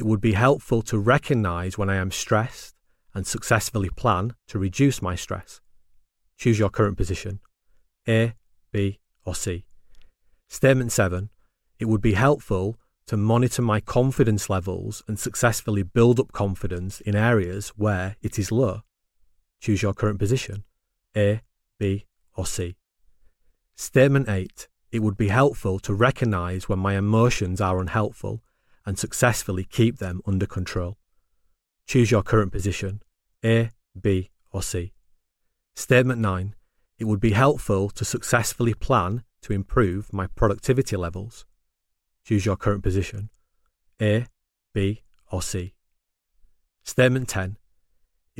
It 0.00 0.06
would 0.06 0.22
be 0.22 0.32
helpful 0.32 0.80
to 0.84 0.98
recognize 0.98 1.76
when 1.76 1.90
I 1.90 1.96
am 1.96 2.10
stressed 2.10 2.74
and 3.12 3.26
successfully 3.26 3.90
plan 3.90 4.32
to 4.48 4.58
reduce 4.58 5.02
my 5.02 5.14
stress. 5.14 5.60
Choose 6.38 6.58
your 6.58 6.70
current 6.70 6.96
position 6.96 7.40
A, 8.08 8.32
B, 8.72 8.98
or 9.26 9.34
C. 9.34 9.66
Statement 10.48 10.90
7. 10.90 11.28
It 11.78 11.84
would 11.84 12.00
be 12.00 12.14
helpful 12.14 12.78
to 13.08 13.18
monitor 13.18 13.60
my 13.60 13.78
confidence 13.80 14.48
levels 14.48 15.02
and 15.06 15.18
successfully 15.18 15.82
build 15.82 16.18
up 16.18 16.32
confidence 16.32 17.02
in 17.02 17.14
areas 17.14 17.68
where 17.76 18.16
it 18.22 18.38
is 18.38 18.50
low. 18.50 18.80
Choose 19.60 19.82
your 19.82 19.92
current 19.92 20.18
position 20.18 20.64
A, 21.14 21.42
B, 21.78 22.06
or 22.34 22.46
C. 22.46 22.74
Statement 23.76 24.30
8. 24.30 24.66
It 24.92 25.00
would 25.00 25.18
be 25.18 25.28
helpful 25.28 25.78
to 25.80 25.92
recognize 25.92 26.70
when 26.70 26.78
my 26.78 26.96
emotions 26.96 27.60
are 27.60 27.78
unhelpful 27.78 28.40
and 28.86 28.98
successfully 28.98 29.64
keep 29.64 29.98
them 29.98 30.20
under 30.26 30.46
control. 30.46 30.98
Choose 31.86 32.10
your 32.10 32.22
current 32.22 32.52
position 32.52 33.02
A, 33.44 33.70
B, 34.00 34.30
or 34.52 34.62
C. 34.62 34.92
Statement 35.74 36.20
9. 36.20 36.54
It 36.98 37.04
would 37.04 37.20
be 37.20 37.32
helpful 37.32 37.90
to 37.90 38.04
successfully 38.04 38.74
plan 38.74 39.24
to 39.42 39.52
improve 39.52 40.12
my 40.12 40.26
productivity 40.26 40.96
levels. 40.96 41.46
Choose 42.24 42.44
your 42.44 42.56
current 42.56 42.82
position 42.82 43.30
A, 44.00 44.26
B, 44.74 45.02
or 45.30 45.42
C. 45.42 45.74
Statement 46.82 47.28
10 47.28 47.56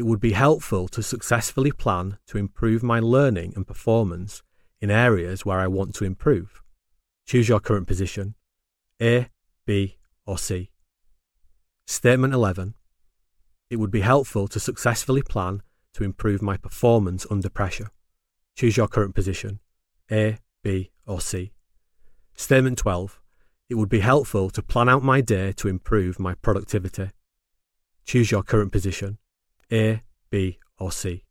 it 0.00 0.06
would 0.06 0.20
be 0.20 0.32
helpful 0.32 0.88
to 0.88 1.02
successfully 1.02 1.72
plan 1.72 2.16
to 2.26 2.38
improve 2.38 2.82
my 2.82 3.00
learning 3.00 3.52
and 3.54 3.66
performance 3.66 4.42
in 4.80 4.90
areas 4.90 5.44
where 5.44 5.60
I 5.60 5.66
want 5.66 5.94
to 5.96 6.06
improve. 6.06 6.62
Choose 7.26 7.50
your 7.50 7.60
current 7.60 7.86
position 7.86 8.34
A, 9.02 9.28
B, 9.66 9.98
or 10.26 10.38
C. 10.38 10.70
Statement 11.86 12.32
11. 12.32 12.74
It 13.68 13.76
would 13.76 13.90
be 13.90 14.00
helpful 14.00 14.48
to 14.48 14.60
successfully 14.60 15.22
plan 15.22 15.62
to 15.94 16.04
improve 16.04 16.42
my 16.42 16.56
performance 16.56 17.26
under 17.30 17.48
pressure. 17.48 17.90
Choose 18.56 18.76
your 18.76 18.88
current 18.88 19.14
position 19.14 19.60
A, 20.10 20.38
B, 20.62 20.90
or 21.06 21.20
C. 21.20 21.52
Statement 22.34 22.78
12. 22.78 23.20
It 23.68 23.74
would 23.76 23.88
be 23.88 24.00
helpful 24.00 24.50
to 24.50 24.62
plan 24.62 24.88
out 24.88 25.04
my 25.04 25.20
day 25.20 25.52
to 25.52 25.68
improve 25.68 26.18
my 26.18 26.34
productivity. 26.34 27.10
Choose 28.04 28.30
your 28.30 28.42
current 28.42 28.72
position 28.72 29.18
a, 29.72 30.02
B, 30.30 30.58
or 30.78 30.90
C. 30.90 31.24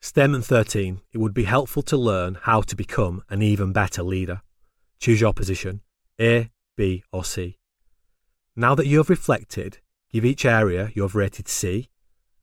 Statement 0.00 0.44
13. 0.44 1.00
It 1.12 1.18
would 1.18 1.34
be 1.34 1.44
helpful 1.44 1.82
to 1.82 1.96
learn 1.96 2.38
how 2.42 2.60
to 2.62 2.76
become 2.76 3.22
an 3.28 3.42
even 3.42 3.72
better 3.72 4.02
leader. 4.02 4.42
Choose 5.00 5.20
your 5.20 5.34
position 5.34 5.80
A, 6.20 6.50
B, 6.78 7.02
or 7.10 7.24
C. 7.24 7.58
Now 8.54 8.76
that 8.76 8.86
you 8.86 8.98
have 8.98 9.10
reflected, 9.10 9.78
give 10.12 10.24
each 10.24 10.44
area 10.44 10.92
you 10.94 11.02
have 11.02 11.16
rated 11.16 11.48
C, 11.48 11.88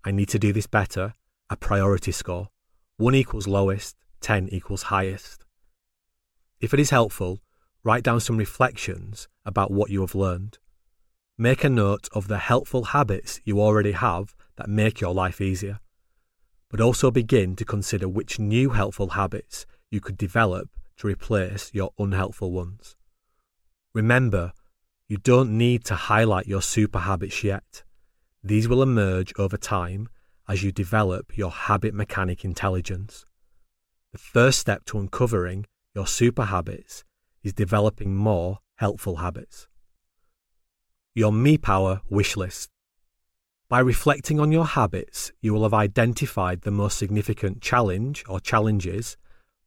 I 0.03 0.11
need 0.11 0.27
to 0.27 0.37
do 0.37 0.51
this 0.51 0.67
better, 0.67 1.13
a 1.49 1.55
priority 1.55 2.11
score. 2.11 2.49
1 2.97 3.15
equals 3.15 3.47
lowest, 3.47 3.95
10 4.19 4.49
equals 4.49 4.83
highest. 4.83 5.45
If 6.59 6.73
it 6.73 6.81
is 6.81 6.89
helpful, 6.89 7.43
write 7.81 8.03
down 8.03 8.19
some 8.19 8.35
reflections 8.35 9.29
about 9.45 9.71
what 9.71 9.89
you 9.89 10.01
have 10.01 10.15
learned. 10.15 10.57
Make 11.37 11.63
a 11.63 11.69
note 11.69 12.09
of 12.11 12.27
the 12.27 12.39
helpful 12.39 12.83
habits 12.85 13.39
you 13.45 13.61
already 13.61 13.93
have 13.93 14.35
that 14.57 14.67
make 14.67 14.99
your 14.99 15.13
life 15.13 15.39
easier. 15.39 15.79
But 16.69 16.81
also 16.81 17.09
begin 17.09 17.55
to 17.55 17.63
consider 17.63 18.09
which 18.09 18.37
new 18.37 18.71
helpful 18.71 19.11
habits 19.11 19.65
you 19.89 20.01
could 20.01 20.17
develop 20.17 20.67
to 20.97 21.07
replace 21.07 21.71
your 21.73 21.91
unhelpful 21.97 22.51
ones. 22.51 22.97
Remember, 23.95 24.51
you 25.07 25.15
don't 25.15 25.57
need 25.57 25.85
to 25.85 25.95
highlight 25.95 26.47
your 26.47 26.61
super 26.61 26.99
habits 26.99 27.45
yet. 27.45 27.83
These 28.43 28.67
will 28.67 28.83
emerge 28.83 29.31
over 29.39 29.55
time 29.55 30.09
as 30.49 30.63
you 30.63 30.73
develop 30.73 31.37
your 31.37 31.49
habit 31.49 31.93
mechanic 31.93 32.43
intelligence. 32.43 33.25
The 34.11 34.17
first 34.17 34.59
step 34.59 34.83
to 34.87 34.99
uncovering 34.99 35.65
your 35.95 36.07
super 36.07 36.43
habits 36.43 37.05
is 37.41 37.53
developing 37.53 38.17
more 38.17 38.59
helpful 38.75 39.15
habits. 39.15 39.69
Your 41.13 41.31
Me 41.31 41.57
Power 41.57 42.01
wish 42.09 42.35
list. 42.35 42.69
By 43.69 43.79
reflecting 43.79 44.41
on 44.41 44.51
your 44.51 44.65
habits, 44.65 45.31
you 45.39 45.53
will 45.53 45.63
have 45.63 45.73
identified 45.73 46.63
the 46.63 46.69
most 46.71 46.97
significant 46.97 47.61
challenge 47.61 48.25
or 48.27 48.41
challenges, 48.41 49.15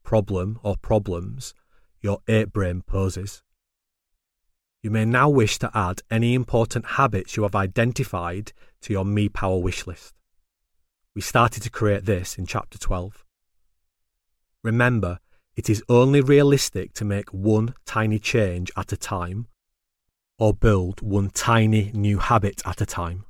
problem 0.05 0.59
or 0.62 0.76
problems 0.76 1.55
your 2.03 2.18
ape 2.29 2.53
brain 2.53 2.83
poses. 2.83 3.43
You 4.81 4.93
may 4.93 5.05
now 5.05 5.29
wish 5.29 5.59
to 5.59 5.70
add 5.74 6.03
any 6.09 6.35
important 6.35 6.87
habits 6.87 7.37
you 7.37 7.43
have 7.43 7.57
identified 7.57 8.53
to 8.83 8.93
your 8.93 9.05
Me 9.05 9.29
Power 9.29 9.59
wish 9.59 9.89
list. 9.89 10.14
We 11.16 11.20
started 11.20 11.64
to 11.64 11.70
create 11.70 12.05
this 12.05 12.39
in 12.39 12.47
chapter 12.47 12.79
12. 12.79 13.24
Remember, 14.62 15.18
it 15.57 15.68
is 15.68 15.83
only 15.89 16.20
realistic 16.20 16.93
to 16.95 17.05
make 17.05 17.31
one 17.31 17.74
tiny 17.87 18.20
change 18.20 18.70
at 18.76 18.93
a 18.93 18.97
time 18.97 19.49
or 20.39 20.55
build 20.55 21.03
one 21.03 21.31
tiny 21.31 21.91
new 21.93 22.18
habit 22.18 22.62
at 22.64 22.81
a 22.81 22.87
time. 22.87 23.24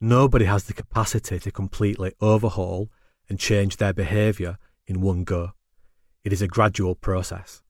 Nobody 0.00 0.46
has 0.46 0.64
the 0.64 0.72
capacity 0.72 1.38
to 1.38 1.52
completely 1.52 2.12
overhaul 2.20 2.90
and 3.28 3.38
change 3.38 3.76
their 3.76 3.92
behaviour 3.92 4.58
in 4.88 5.00
one 5.00 5.22
go. 5.22 5.52
It 6.24 6.32
is 6.32 6.42
a 6.42 6.48
gradual 6.48 6.96
process. 6.96 7.61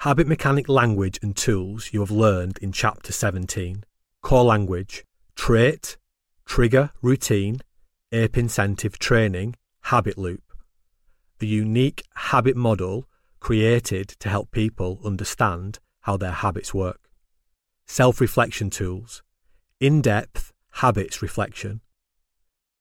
Habit 0.00 0.28
mechanic 0.28 0.68
language 0.68 1.18
and 1.22 1.34
tools 1.34 1.88
you 1.90 2.00
have 2.00 2.10
learned 2.10 2.58
in 2.58 2.70
Chapter 2.70 3.12
17. 3.12 3.82
Core 4.22 4.44
language, 4.44 5.04
trait, 5.34 5.96
trigger, 6.44 6.90
routine, 7.00 7.60
ape 8.12 8.36
incentive 8.36 8.98
training, 8.98 9.56
habit 9.84 10.18
loop. 10.18 10.42
A 11.40 11.46
unique 11.46 12.02
habit 12.14 12.56
model 12.56 13.08
created 13.40 14.08
to 14.20 14.28
help 14.28 14.50
people 14.50 15.00
understand 15.02 15.78
how 16.02 16.18
their 16.18 16.30
habits 16.30 16.74
work. 16.74 17.08
Self 17.86 18.20
reflection 18.20 18.68
tools, 18.68 19.22
in 19.80 20.02
depth 20.02 20.52
habits 20.72 21.22
reflection, 21.22 21.80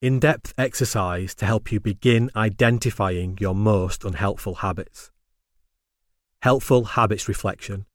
in 0.02 0.20
depth 0.20 0.54
exercise 0.58 1.34
to 1.36 1.46
help 1.46 1.72
you 1.72 1.80
begin 1.80 2.30
identifying 2.36 3.38
your 3.40 3.56
most 3.56 4.04
unhelpful 4.04 4.56
habits. 4.56 5.12
Helpful 6.46 6.84
habits 6.84 7.28
reflection, 7.28 7.88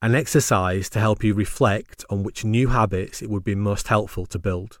an 0.00 0.14
exercise 0.14 0.88
to 0.90 1.00
help 1.00 1.24
you 1.24 1.34
reflect 1.34 2.04
on 2.08 2.22
which 2.22 2.44
new 2.44 2.68
habits 2.68 3.20
it 3.20 3.28
would 3.28 3.42
be 3.42 3.56
most 3.56 3.88
helpful 3.88 4.26
to 4.26 4.38
build. 4.38 4.78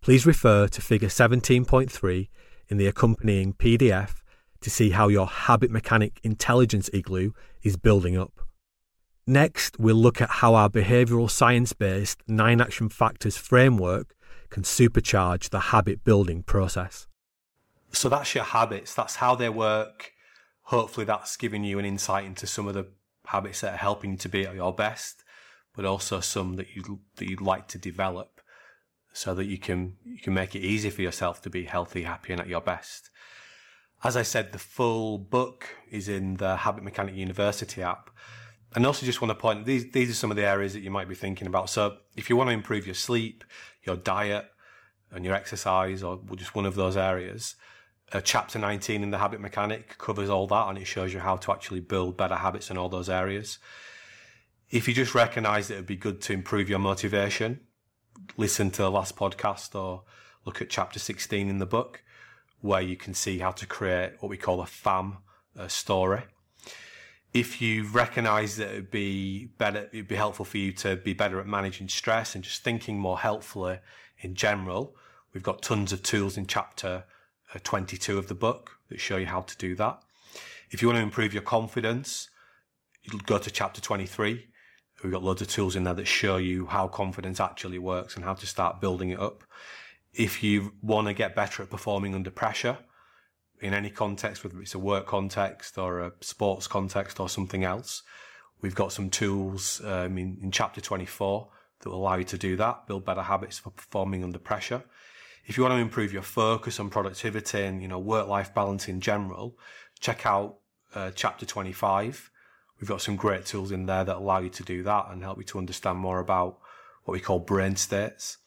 Please 0.00 0.24
refer 0.24 0.66
to 0.66 0.80
Figure 0.80 1.10
17.3 1.10 2.28
in 2.68 2.78
the 2.78 2.86
accompanying 2.86 3.52
PDF 3.52 4.22
to 4.62 4.70
see 4.70 4.92
how 4.92 5.08
your 5.08 5.26
habit 5.26 5.70
mechanic 5.70 6.18
intelligence 6.22 6.88
igloo 6.94 7.32
is 7.62 7.76
building 7.76 8.16
up. 8.16 8.40
Next, 9.26 9.78
we'll 9.78 9.96
look 9.96 10.22
at 10.22 10.30
how 10.40 10.54
our 10.54 10.70
behavioural 10.70 11.30
science 11.30 11.74
based 11.74 12.22
nine 12.26 12.62
action 12.62 12.88
factors 12.88 13.36
framework 13.36 14.16
can 14.48 14.62
supercharge 14.62 15.50
the 15.50 15.60
habit 15.60 16.02
building 16.02 16.44
process. 16.44 17.08
So 17.92 18.08
that's 18.08 18.34
your 18.34 18.44
habits, 18.44 18.94
that's 18.94 19.16
how 19.16 19.34
they 19.34 19.50
work. 19.50 20.14
Hopefully, 20.66 21.06
that's 21.06 21.36
giving 21.36 21.64
you 21.64 21.78
an 21.78 21.84
insight 21.84 22.24
into 22.24 22.46
some 22.46 22.66
of 22.66 22.74
the 22.74 22.88
habits 23.26 23.60
that 23.60 23.74
are 23.74 23.78
helping 23.78 24.12
you 24.12 24.16
to 24.16 24.28
be 24.28 24.46
at 24.46 24.54
your 24.54 24.74
best, 24.74 25.22
but 25.74 25.84
also 25.84 26.20
some 26.20 26.56
that 26.56 26.74
you 26.74 27.00
that 27.16 27.28
you'd 27.28 27.40
like 27.40 27.68
to 27.68 27.78
develop 27.78 28.40
so 29.12 29.34
that 29.34 29.46
you 29.46 29.58
can 29.58 29.96
you 30.04 30.18
can 30.18 30.34
make 30.34 30.54
it 30.54 30.60
easy 30.60 30.90
for 30.90 31.02
yourself 31.02 31.40
to 31.42 31.50
be 31.50 31.64
healthy, 31.64 32.02
happy, 32.02 32.32
and 32.32 32.40
at 32.40 32.48
your 32.48 32.60
best. 32.60 33.10
As 34.04 34.16
I 34.16 34.22
said, 34.22 34.52
the 34.52 34.58
full 34.58 35.18
book 35.18 35.68
is 35.90 36.08
in 36.08 36.34
the 36.34 36.56
Habit 36.56 36.84
Mechanic 36.84 37.14
University 37.14 37.82
app. 37.82 38.10
And 38.74 38.84
also 38.84 39.06
just 39.06 39.22
want 39.22 39.30
to 39.30 39.34
point 39.34 39.64
these 39.64 39.90
these 39.92 40.10
are 40.10 40.14
some 40.14 40.30
of 40.30 40.36
the 40.36 40.44
areas 40.44 40.74
that 40.74 40.80
you 40.80 40.90
might 40.90 41.08
be 41.08 41.14
thinking 41.14 41.46
about. 41.46 41.70
So 41.70 41.98
if 42.14 42.28
you 42.28 42.36
want 42.36 42.48
to 42.48 42.54
improve 42.54 42.86
your 42.86 42.94
sleep, 42.94 43.44
your 43.84 43.96
diet, 43.96 44.46
and 45.10 45.24
your 45.24 45.34
exercise, 45.34 46.02
or 46.02 46.20
just 46.34 46.54
one 46.54 46.66
of 46.66 46.74
those 46.74 46.96
areas, 46.96 47.54
uh, 48.12 48.20
chapter 48.20 48.58
19 48.58 49.02
in 49.02 49.10
the 49.10 49.18
Habit 49.18 49.40
Mechanic 49.40 49.98
covers 49.98 50.30
all 50.30 50.46
that 50.46 50.68
and 50.68 50.78
it 50.78 50.86
shows 50.86 51.12
you 51.12 51.20
how 51.20 51.36
to 51.36 51.52
actually 51.52 51.80
build 51.80 52.16
better 52.16 52.36
habits 52.36 52.70
in 52.70 52.78
all 52.78 52.88
those 52.88 53.08
areas. 53.08 53.58
If 54.70 54.88
you 54.88 54.94
just 54.94 55.14
recognize 55.14 55.68
that 55.68 55.74
it'd 55.74 55.86
be 55.86 55.96
good 55.96 56.20
to 56.22 56.32
improve 56.32 56.68
your 56.68 56.78
motivation, 56.78 57.60
listen 58.36 58.70
to 58.72 58.82
the 58.82 58.90
last 58.90 59.16
podcast 59.16 59.74
or 59.74 60.04
look 60.44 60.60
at 60.62 60.70
chapter 60.70 60.98
16 60.98 61.48
in 61.48 61.58
the 61.58 61.66
book, 61.66 62.02
where 62.60 62.80
you 62.80 62.96
can 62.96 63.14
see 63.14 63.38
how 63.38 63.52
to 63.52 63.66
create 63.66 64.14
what 64.20 64.28
we 64.28 64.36
call 64.36 64.60
a 64.60 64.66
FAM 64.66 65.18
uh, 65.58 65.68
story 65.68 66.22
if 67.36 67.60
you 67.60 67.86
recognize 67.88 68.56
that 68.56 68.70
it'd 68.70 68.90
be 68.90 69.46
better, 69.58 69.90
it'd 69.92 70.08
be 70.08 70.14
helpful 70.14 70.46
for 70.46 70.56
you 70.56 70.72
to 70.72 70.96
be 70.96 71.12
better 71.12 71.38
at 71.38 71.46
managing 71.46 71.86
stress 71.86 72.34
and 72.34 72.42
just 72.42 72.62
thinking 72.62 72.98
more 72.98 73.18
helpfully 73.18 73.78
in 74.20 74.34
general. 74.34 74.96
We've 75.34 75.42
got 75.42 75.60
tons 75.60 75.92
of 75.92 76.02
tools 76.02 76.38
in 76.38 76.46
chapter 76.46 77.04
22 77.62 78.18
of 78.18 78.28
the 78.28 78.34
book 78.34 78.72
that 78.88 79.00
show 79.00 79.16
you 79.16 79.26
how 79.26 79.42
to 79.42 79.56
do 79.56 79.74
that. 79.76 80.00
If 80.70 80.82
you 80.82 80.88
want 80.88 80.98
to 80.98 81.02
improve 81.02 81.32
your 81.32 81.42
confidence, 81.42 82.28
you'll 83.02 83.20
go 83.20 83.38
to 83.38 83.50
chapter 83.50 83.80
23. 83.80 84.46
We've 85.02 85.12
got 85.12 85.22
loads 85.22 85.42
of 85.42 85.48
tools 85.48 85.76
in 85.76 85.84
there 85.84 85.94
that 85.94 86.06
show 86.06 86.36
you 86.36 86.66
how 86.66 86.88
confidence 86.88 87.40
actually 87.40 87.78
works 87.78 88.16
and 88.16 88.24
how 88.24 88.34
to 88.34 88.46
start 88.46 88.80
building 88.80 89.10
it 89.10 89.20
up. 89.20 89.44
If 90.12 90.42
you 90.42 90.72
want 90.82 91.08
to 91.08 91.12
get 91.12 91.36
better 91.36 91.62
at 91.62 91.70
performing 91.70 92.14
under 92.14 92.30
pressure, 92.30 92.78
in 93.60 93.74
any 93.74 93.90
context, 93.90 94.44
whether 94.44 94.60
it's 94.60 94.74
a 94.74 94.78
work 94.78 95.06
context 95.06 95.78
or 95.78 96.00
a 96.00 96.12
sports 96.20 96.66
context 96.66 97.18
or 97.18 97.28
something 97.28 97.64
else. 97.64 98.02
We've 98.60 98.74
got 98.74 98.92
some 98.92 99.10
tools 99.10 99.80
um, 99.84 100.18
in, 100.18 100.38
in 100.42 100.50
chapter 100.50 100.80
24 100.80 101.48
that 101.80 101.88
will 101.88 101.98
allow 101.98 102.16
you 102.16 102.24
to 102.24 102.38
do 102.38 102.56
that, 102.56 102.86
build 102.86 103.04
better 103.04 103.22
habits 103.22 103.58
for 103.58 103.70
performing 103.70 104.24
under 104.24 104.38
pressure. 104.38 104.82
If 105.46 105.56
you 105.56 105.62
want 105.62 105.74
to 105.74 105.80
improve 105.80 106.12
your 106.12 106.22
focus 106.22 106.80
on 106.80 106.90
productivity 106.90 107.62
and, 107.62 107.80
you 107.80 107.86
know, 107.86 108.00
work-life 108.00 108.52
balance 108.52 108.88
in 108.88 109.00
general, 109.00 109.56
check 110.00 110.26
out 110.26 110.56
uh, 110.94 111.12
chapter 111.14 111.46
25. 111.46 112.30
We've 112.80 112.88
got 112.88 113.00
some 113.00 113.14
great 113.14 113.46
tools 113.46 113.70
in 113.70 113.86
there 113.86 114.04
that 114.04 114.16
allow 114.16 114.40
you 114.40 114.50
to 114.50 114.62
do 114.64 114.82
that 114.82 115.06
and 115.10 115.22
help 115.22 115.38
you 115.38 115.44
to 115.44 115.58
understand 115.58 115.98
more 115.98 116.18
about 116.18 116.58
what 117.04 117.12
we 117.12 117.20
call 117.20 117.38
brain 117.38 117.76
states. 117.76 118.38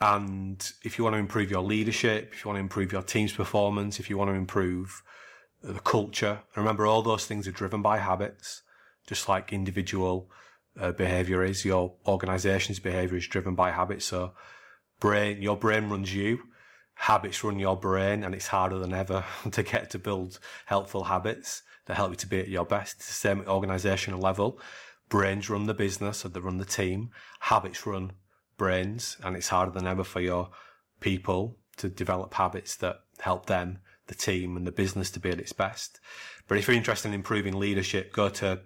And 0.00 0.66
if 0.82 0.96
you 0.96 1.04
want 1.04 1.14
to 1.14 1.18
improve 1.18 1.50
your 1.50 1.62
leadership, 1.62 2.30
if 2.32 2.42
you 2.42 2.48
want 2.48 2.56
to 2.56 2.62
improve 2.62 2.90
your 2.90 3.02
team's 3.02 3.32
performance, 3.32 4.00
if 4.00 4.08
you 4.08 4.16
want 4.16 4.30
to 4.30 4.34
improve 4.34 5.02
the 5.62 5.78
culture, 5.80 6.40
remember 6.56 6.86
all 6.86 7.02
those 7.02 7.26
things 7.26 7.46
are 7.46 7.52
driven 7.52 7.82
by 7.82 7.98
habits, 7.98 8.62
just 9.06 9.28
like 9.28 9.52
individual 9.52 10.30
uh, 10.80 10.92
behavior 10.92 11.44
is. 11.44 11.64
Your 11.64 11.92
organization's 12.06 12.80
behavior 12.80 13.18
is 13.18 13.26
driven 13.26 13.54
by 13.54 13.70
habits. 13.70 14.06
So 14.06 14.32
brain, 15.00 15.42
your 15.42 15.56
brain 15.56 15.88
runs 15.88 16.14
you. 16.14 16.40
Habits 16.94 17.42
run 17.42 17.58
your 17.58 17.76
brain 17.76 18.22
and 18.22 18.34
it's 18.34 18.46
harder 18.46 18.78
than 18.78 18.94
ever 18.94 19.24
to 19.50 19.62
get 19.62 19.90
to 19.90 19.98
build 19.98 20.38
helpful 20.66 21.04
habits 21.04 21.62
that 21.86 21.96
help 21.96 22.10
you 22.10 22.16
to 22.16 22.26
be 22.26 22.40
at 22.40 22.48
your 22.48 22.64
best. 22.64 22.96
It's 22.96 23.06
the 23.08 23.12
same 23.12 23.40
at 23.40 23.48
organizational 23.48 24.20
level. 24.20 24.60
Brains 25.08 25.50
run 25.50 25.66
the 25.66 25.74
business 25.74 26.24
or 26.24 26.28
they 26.28 26.40
run 26.40 26.58
the 26.58 26.64
team. 26.64 27.10
Habits 27.40 27.86
run 27.86 28.12
brains 28.56 29.16
and 29.22 29.36
it's 29.36 29.48
harder 29.48 29.72
than 29.72 29.86
ever 29.86 30.04
for 30.04 30.20
your 30.20 30.50
people 31.00 31.58
to 31.76 31.88
develop 31.88 32.32
habits 32.34 32.76
that 32.76 33.00
help 33.20 33.46
them, 33.46 33.78
the 34.06 34.14
team 34.14 34.56
and 34.56 34.66
the 34.66 34.72
business 34.72 35.10
to 35.10 35.20
be 35.20 35.30
at 35.30 35.40
its 35.40 35.52
best. 35.52 36.00
But 36.48 36.58
if 36.58 36.68
you're 36.68 36.76
interested 36.76 37.08
in 37.08 37.14
improving 37.14 37.58
leadership, 37.58 38.12
go 38.12 38.28
to 38.30 38.60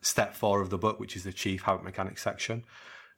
step 0.00 0.34
four 0.34 0.60
of 0.60 0.70
the 0.70 0.78
book, 0.78 1.00
which 1.00 1.16
is 1.16 1.24
the 1.24 1.32
chief 1.32 1.62
habit 1.62 1.84
mechanics 1.84 2.22
section. 2.22 2.64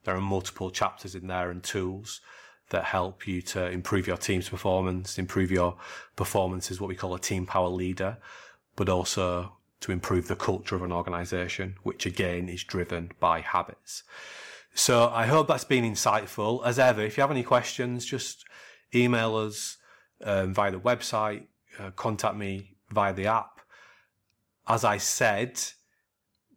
There 0.03 0.15
are 0.15 0.21
multiple 0.21 0.69
chapters 0.69 1.15
in 1.15 1.27
there 1.27 1.49
and 1.49 1.63
tools 1.63 2.21
that 2.69 2.85
help 2.85 3.27
you 3.27 3.41
to 3.41 3.69
improve 3.69 4.07
your 4.07 4.17
team's 4.17 4.49
performance, 4.49 5.17
improve 5.17 5.51
your 5.51 5.77
performance 6.15 6.71
as 6.71 6.81
what 6.81 6.87
we 6.87 6.95
call 6.95 7.13
a 7.13 7.19
team 7.19 7.45
power 7.45 7.67
leader, 7.67 8.17
but 8.75 8.89
also 8.89 9.53
to 9.81 9.91
improve 9.91 10.27
the 10.27 10.35
culture 10.35 10.75
of 10.75 10.81
an 10.81 10.91
organization, 10.91 11.75
which 11.83 12.05
again 12.05 12.49
is 12.49 12.63
driven 12.63 13.11
by 13.19 13.41
habits. 13.41 14.03
So 14.73 15.09
I 15.09 15.27
hope 15.27 15.47
that's 15.47 15.63
been 15.63 15.83
insightful. 15.83 16.65
As 16.65 16.79
ever, 16.79 17.01
if 17.01 17.17
you 17.17 17.21
have 17.21 17.31
any 17.31 17.43
questions, 17.43 18.05
just 18.05 18.45
email 18.93 19.35
us 19.35 19.77
um, 20.23 20.53
via 20.53 20.71
the 20.71 20.79
website, 20.79 21.43
uh, 21.79 21.91
contact 21.91 22.35
me 22.35 22.75
via 22.89 23.13
the 23.13 23.27
app. 23.27 23.61
As 24.67 24.83
I 24.83 24.97
said, 24.97 25.61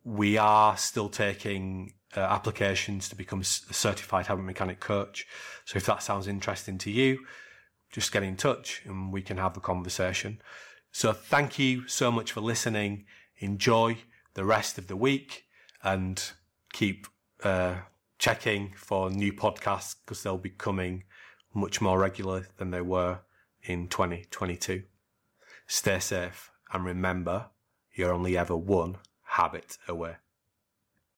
we 0.04 0.38
are 0.38 0.76
still 0.76 1.08
taking 1.10 1.92
uh, 2.16 2.20
applications 2.20 3.08
to 3.08 3.16
become 3.16 3.40
a 3.40 3.44
certified 3.44 4.26
habit 4.26 4.42
mechanic 4.42 4.80
coach. 4.80 5.26
So 5.64 5.76
if 5.76 5.86
that 5.86 6.02
sounds 6.02 6.26
interesting 6.26 6.78
to 6.78 6.90
you, 6.90 7.20
just 7.90 8.12
get 8.12 8.22
in 8.22 8.36
touch 8.36 8.82
and 8.84 9.12
we 9.12 9.22
can 9.22 9.36
have 9.36 9.54
the 9.54 9.60
conversation. 9.60 10.40
So 10.92 11.12
thank 11.12 11.58
you 11.58 11.86
so 11.86 12.10
much 12.10 12.32
for 12.32 12.40
listening. 12.40 13.04
Enjoy 13.38 13.98
the 14.34 14.44
rest 14.44 14.78
of 14.78 14.86
the 14.88 14.96
week 14.96 15.44
and 15.82 16.22
keep 16.72 17.06
uh, 17.42 17.76
checking 18.18 18.72
for 18.76 19.10
new 19.10 19.32
podcasts 19.32 19.96
because 20.04 20.22
they'll 20.22 20.38
be 20.38 20.50
coming 20.50 21.04
much 21.54 21.80
more 21.80 21.98
regular 21.98 22.46
than 22.56 22.70
they 22.70 22.80
were 22.80 23.20
in 23.62 23.88
2022. 23.88 24.82
Stay 25.66 25.98
safe 25.98 26.50
and 26.72 26.84
remember, 26.84 27.46
you're 27.94 28.12
only 28.12 28.36
ever 28.36 28.56
one 28.56 28.96
habit 29.22 29.78
away. 29.86 30.16